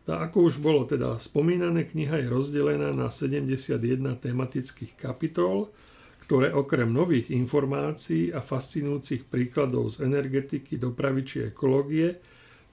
[0.03, 3.79] Tá, ako už bolo teda spomínané, kniha je rozdelená na 71
[4.19, 5.71] tematických kapitol,
[6.29, 12.21] ktoré okrem nových informácií a fascinujúcich príkladov z energetiky, dopravy či ekológie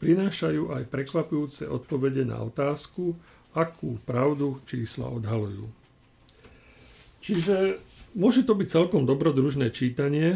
[0.04, 3.16] prinášajú aj prekvapujúce odpovede na otázku,
[3.56, 5.72] akú pravdu čísla odhalujú.
[7.24, 7.80] Čiže
[8.20, 10.36] môže to byť celkom dobrodružné čítanie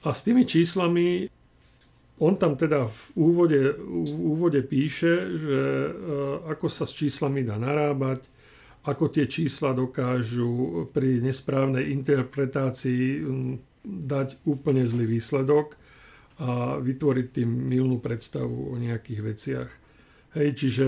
[0.00, 1.28] a s tými číslami
[2.16, 5.90] on tam teda v úvode, v úvode píše, že e,
[6.48, 8.26] ako sa s číslami dá narábať,
[8.84, 13.24] ako tie čísla dokážu pri nesprávnej interpretácii
[13.84, 15.74] dať úplne zlý výsledok
[16.38, 19.70] a vytvoriť tým milnú predstavu o nejakých veciach.
[20.38, 20.86] Hej, čiže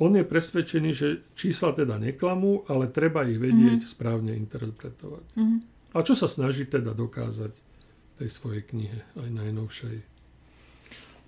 [0.00, 3.94] on je presvedčený, že čísla teda neklamú, ale treba ich vedieť mm-hmm.
[3.94, 5.26] správne interpretovať.
[5.38, 5.58] Mm-hmm.
[5.94, 7.54] A čo sa snaží teda dokázať
[8.18, 9.96] tej svojej knihe, aj najnovšej.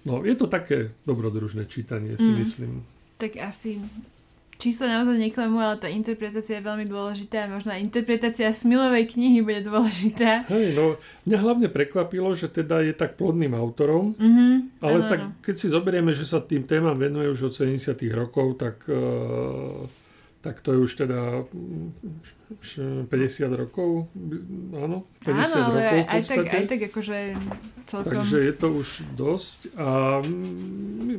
[0.06, 2.38] No, je to také dobrodružné čítanie, si mm.
[2.38, 2.72] myslím.
[3.18, 3.82] Tak asi
[4.56, 9.44] čísla naozaj neklamú, ale tá interpretácia je veľmi dôležitá a možno aj interpretácia Smilovej knihy
[9.44, 10.48] bude dôležitá.
[10.48, 10.96] Hej, no,
[11.28, 15.32] mňa hlavne prekvapilo, že teda je tak plodným autorom, mm-hmm, ale ano, tak ano.
[15.44, 19.84] keď si zoberieme, že sa tým témam venuje už od 70 rokov, tak, uh,
[20.40, 21.44] tak to je už teda
[22.56, 23.10] 50
[23.52, 24.08] rokov,
[24.72, 26.16] áno, 50 áno, ale rokov v podstate.
[26.16, 27.18] Aj tak, aj tak akože
[27.86, 28.12] celkom...
[28.12, 29.88] Takže je to už dosť a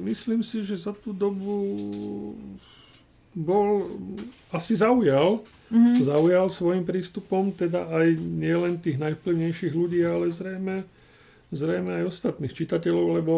[0.04, 1.56] myslím si, že za tú dobu
[3.38, 3.86] bol
[4.50, 6.02] asi zaujal, mm-hmm.
[6.02, 10.82] zaujal svojim prístupom teda aj nielen tých najvplyvnejších ľudí, ale zrejme,
[11.54, 13.34] zrejme aj ostatných čitateľov, lebo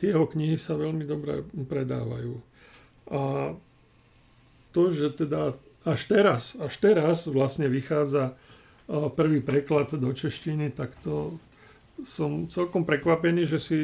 [0.00, 2.40] tie jeho knihy sa veľmi dobre predávajú.
[3.12, 3.52] A
[4.72, 5.52] to, že teda
[5.84, 8.32] až teraz, až teraz vlastne vychádza
[9.18, 11.36] prvý preklad do češtiny, tak to
[12.00, 13.76] som celkom prekvapený, že si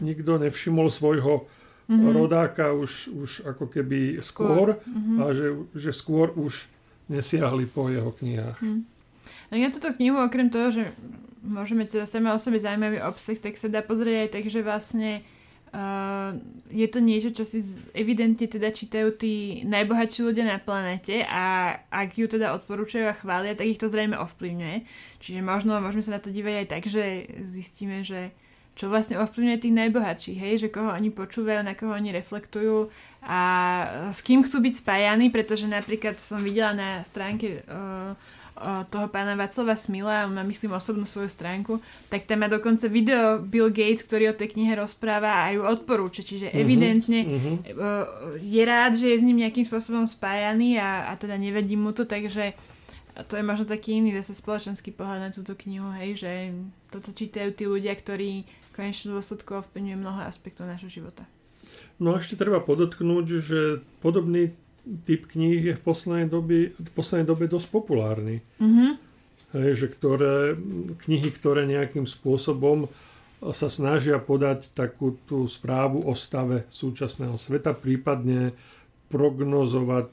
[0.00, 1.44] nikto nevšimol svojho
[1.90, 2.14] mm-hmm.
[2.14, 4.86] rodáka už, už ako keby skôr, skôr.
[4.86, 5.16] Mm-hmm.
[5.18, 6.70] a že, že skôr už
[7.10, 8.62] nesiahli po jeho knihách.
[8.62, 8.86] Mm.
[9.50, 10.86] No ja túto knihu okrem toho, že
[11.42, 15.10] môžeme teda sama o sebe zaujímavý obsah, tak sa dá pozrieť aj tak, že vlastne
[15.74, 16.36] uh,
[16.70, 17.64] je to niečo, čo si
[17.96, 23.58] evidentne teda čítajú tí najbohatší ľudia na planete a ak ju teda odporúčajú a chvália,
[23.58, 24.86] tak ich to zrejme ovplyvňuje.
[25.18, 28.30] Čiže možno môžeme sa na to dívať aj tak, že zistíme, že
[28.74, 32.88] čo vlastne ovplyvňuje tých najbohatších, hej, že koho oni počúvajú, na koho oni reflektujú
[33.28, 33.40] a
[34.14, 39.36] s kým chcú byť spájani, pretože napríklad som videla na stránke uh, uh, toho pána
[39.36, 41.76] Václava Smila, on má myslím osobnú svoju stránku,
[42.08, 46.24] tak tam má dokonca video Bill Gates, ktorý o tej knihe rozpráva a ju odporúča,
[46.24, 47.20] čiže uh-huh, evidentne.
[47.76, 48.08] Uh,
[48.40, 52.08] je rád, že je s ním nejakým spôsobom spájaný a, a teda nevedí mu to,
[52.08, 52.56] takže
[53.26, 56.32] to je možno taký iný zase spoločenský pohľad na túto knihu, hej, že
[56.92, 58.46] toto čítajú tí ľudia, ktorí
[58.76, 61.26] konečnú dôsledku ovplyvňuje mnoho aspektov našho života.
[62.00, 63.60] No a ešte treba podotknúť, že
[64.02, 64.54] podobný
[65.04, 68.40] typ kníh je v poslednej dobe, v poslednej dobe dosť populárny.
[68.58, 68.90] Mm-hmm.
[69.50, 70.54] Hej, že ktoré,
[71.06, 72.86] knihy, ktoré nejakým spôsobom
[73.40, 78.52] sa snažia podať takú tú správu o stave súčasného sveta, prípadne
[79.10, 80.12] prognozovať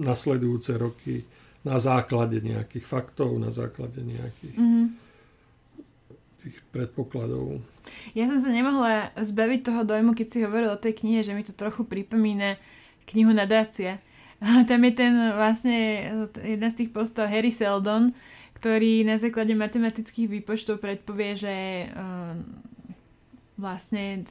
[0.00, 1.22] nasledujúce roky
[1.64, 4.86] na základe nejakých faktov, na základe nejakých mm-hmm.
[6.36, 7.64] tých predpokladov.
[8.12, 11.44] Ja som sa nemohla zbaviť toho dojmu, keď si hovoril o tej knihe, že mi
[11.44, 12.60] to trochu pripomína
[13.08, 14.00] knihu Nadácia.
[14.40, 15.78] Tam je ten vlastne
[16.44, 18.12] jedna z tých postov Harry Seldon,
[18.60, 21.54] ktorý na základe matematických výpočtov predpovie, že
[23.54, 24.26] vlastne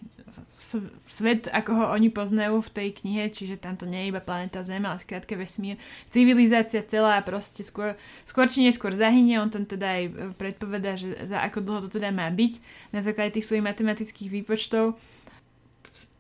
[1.08, 4.68] svet, ako ho oni poznajú v tej knihe, čiže tam to nie je iba planeta
[4.68, 5.80] Zem, ale skrátka vesmír,
[6.12, 7.96] civilizácia celá proste skôr,
[8.28, 10.04] skôr či neskôr zahynie, on tam teda aj
[10.36, 12.54] predpoveda, že za ako dlho to teda má byť
[12.92, 15.00] na základe tých svojich matematických výpočtov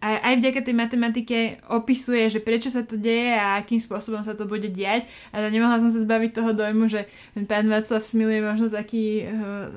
[0.03, 1.37] aj, aj vďaka tej matematike
[1.71, 5.07] opisuje, že prečo sa to deje a akým spôsobom sa to bude diať.
[5.31, 9.23] A nemohla som sa zbaviť toho dojmu, že ten pán Václav Smil je možno taký
[9.23, 9.71] uh,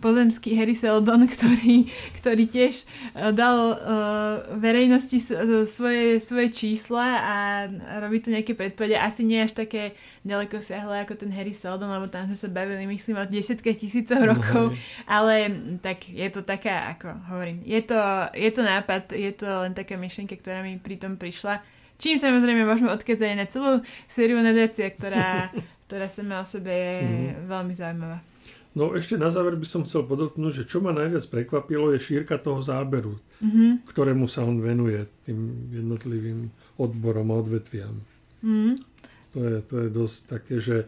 [0.00, 1.84] pozemský Harry Seldon, ktorý,
[2.16, 2.88] ktorý tiež
[3.20, 3.76] uh, dal uh,
[4.56, 5.20] verejnosti
[5.68, 7.34] svoje, svoje čísla a
[8.00, 8.96] robí tu nejaké predpovede.
[8.96, 9.92] Asi nie až také
[10.24, 14.24] ďaleko siahle ako ten Harry Seldon, lebo tam sme sa bavili, myslím, o desiatkách tisícov
[14.24, 15.52] rokov, no, ale
[15.84, 18.00] tak je to taká, ako hovorím, je to,
[18.32, 21.60] je to nápad, je to len taká myšlienka, ktorá mi pri tom prišla.
[21.98, 25.50] Čím samozrejme môžeme odkázať na celú sériu nadácia, ktorá
[25.86, 27.46] ktorá sama o sebe je mm.
[27.46, 28.18] veľmi zaujímavá.
[28.76, 32.36] No ešte na záver by som chcel podotknúť, že čo ma najviac prekvapilo je šírka
[32.36, 33.88] toho záberu, mm-hmm.
[33.88, 38.04] ktorému sa on venuje tým jednotlivým odborom a odvetviam.
[38.44, 38.74] Mm-hmm.
[39.32, 40.84] To, je, to je dosť také, že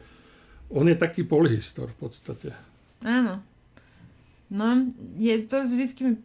[0.68, 2.52] on je taký polhistor v podstate.
[3.00, 3.40] Áno.
[4.52, 4.66] No,
[5.16, 6.20] je to vždycky,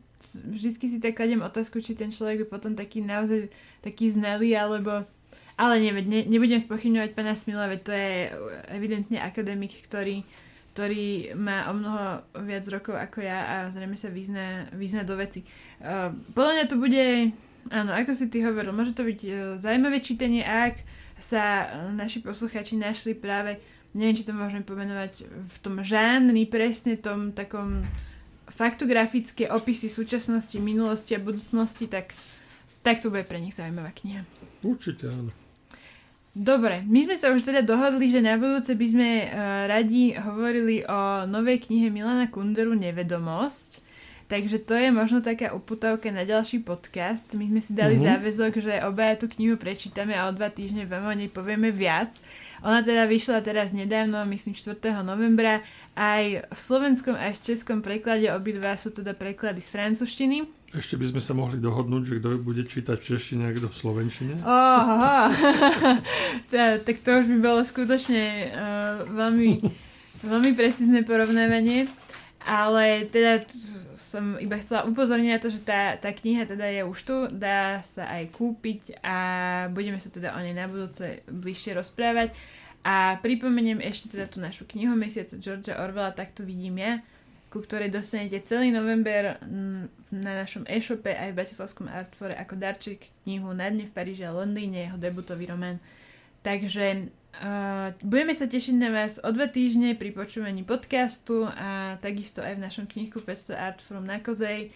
[0.47, 3.51] vždycky si tak kladem otázku, či ten človek je potom taký naozaj
[3.83, 5.03] taký znelý, alebo
[5.53, 8.11] ale ne, ne, nebudem spochybňovať pána Smila, veď to je
[8.73, 10.25] evidentne akademik, ktorý
[10.73, 15.45] ktorý má o mnoho viac rokov ako ja a zrejme sa vyzná, vyzná do veci.
[15.77, 17.05] Uh, podľa mňa to bude,
[17.69, 20.81] áno, ako si ty hovoril, môže to byť uh, zaujímavé čítanie, ak
[21.21, 23.61] sa uh, naši poslucháči našli práve,
[23.93, 27.85] neviem, či to môžeme pomenovať, v tom žánri, presne tom takom
[28.53, 32.13] faktografické opisy súčasnosti, minulosti a budúcnosti, tak,
[32.85, 34.21] tak to bude pre nich zaujímavá kniha.
[34.61, 35.33] Určite áno.
[36.33, 40.81] Dobre, my sme sa už teda dohodli, že na budúce by sme uh, radi hovorili
[40.81, 43.85] o novej knihe Milana Kunderu Nevedomosť.
[44.25, 47.37] Takže to je možno taká uputavka na ďalší podcast.
[47.37, 48.17] My sme si dali uh-huh.
[48.17, 52.09] záväzok, že obaja tú knihu prečítame a o dva týždne vám o nej povieme viac.
[52.63, 54.79] Ona teda vyšla teraz nedávno, myslím 4.
[55.03, 55.59] novembra.
[55.99, 60.47] Aj v slovenskom aj v českom preklade obidva sú teda preklady z francúzštiny.
[60.73, 63.77] Ešte by sme sa mohli dohodnúť, že kto bude čítať v češtine a kto v
[63.77, 64.33] slovenčine.
[64.41, 65.29] Oh,
[66.87, 69.61] tak to už by bolo skutočne uh, veľmi,
[70.25, 71.85] veľmi precízne porovnávanie.
[72.43, 73.45] Ale teda
[74.13, 77.81] som iba chcela upozorniť na to, že tá, tá kniha teda je už tu, dá
[77.81, 79.17] sa aj kúpiť a
[79.73, 82.29] budeme sa teda o nej na budúce bližšie rozprávať.
[82.85, 87.01] A pripomeniem ešte teda tú našu knihu mesiaca Georgia Orwella, tak tu vidím ja
[87.53, 89.37] ku ktorej dostanete celý november
[90.09, 94.33] na našom e-shope aj v Bratislavskom Artfore ako darček knihu Na dne v Paríži a
[94.33, 95.77] Londýne, jeho debutový román.
[96.41, 102.45] Takže uh, budeme sa tešiť na vás o dva týždne pri počúvaní podcastu a takisto
[102.45, 104.69] aj v našom knihku 500 Artforum na Kozej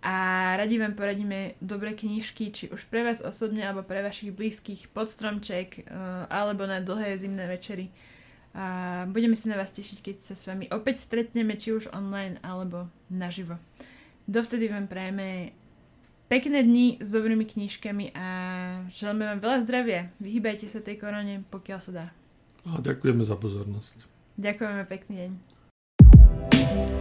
[0.00, 0.16] a
[0.56, 5.12] radi vám poradíme dobré knižky, či už pre vás osobne alebo pre vašich blízkych pod
[5.12, 7.92] stromček uh, alebo na dlhé zimné večery
[8.50, 12.42] a budeme sa na vás tešiť, keď sa s vami opäť stretneme, či už online
[12.42, 13.54] alebo naživo.
[14.26, 15.54] Dovtedy vám prajeme
[16.30, 18.26] pekné dni s dobrými knížkami a
[18.94, 20.00] želáme vám veľa zdravia.
[20.22, 22.06] Vyhýbajte sa tej korone, pokiaľ sa dá.
[22.70, 24.06] A ďakujeme za pozornosť.
[24.38, 25.32] Ďakujeme pekný deň.
[26.60, 26.99] thank you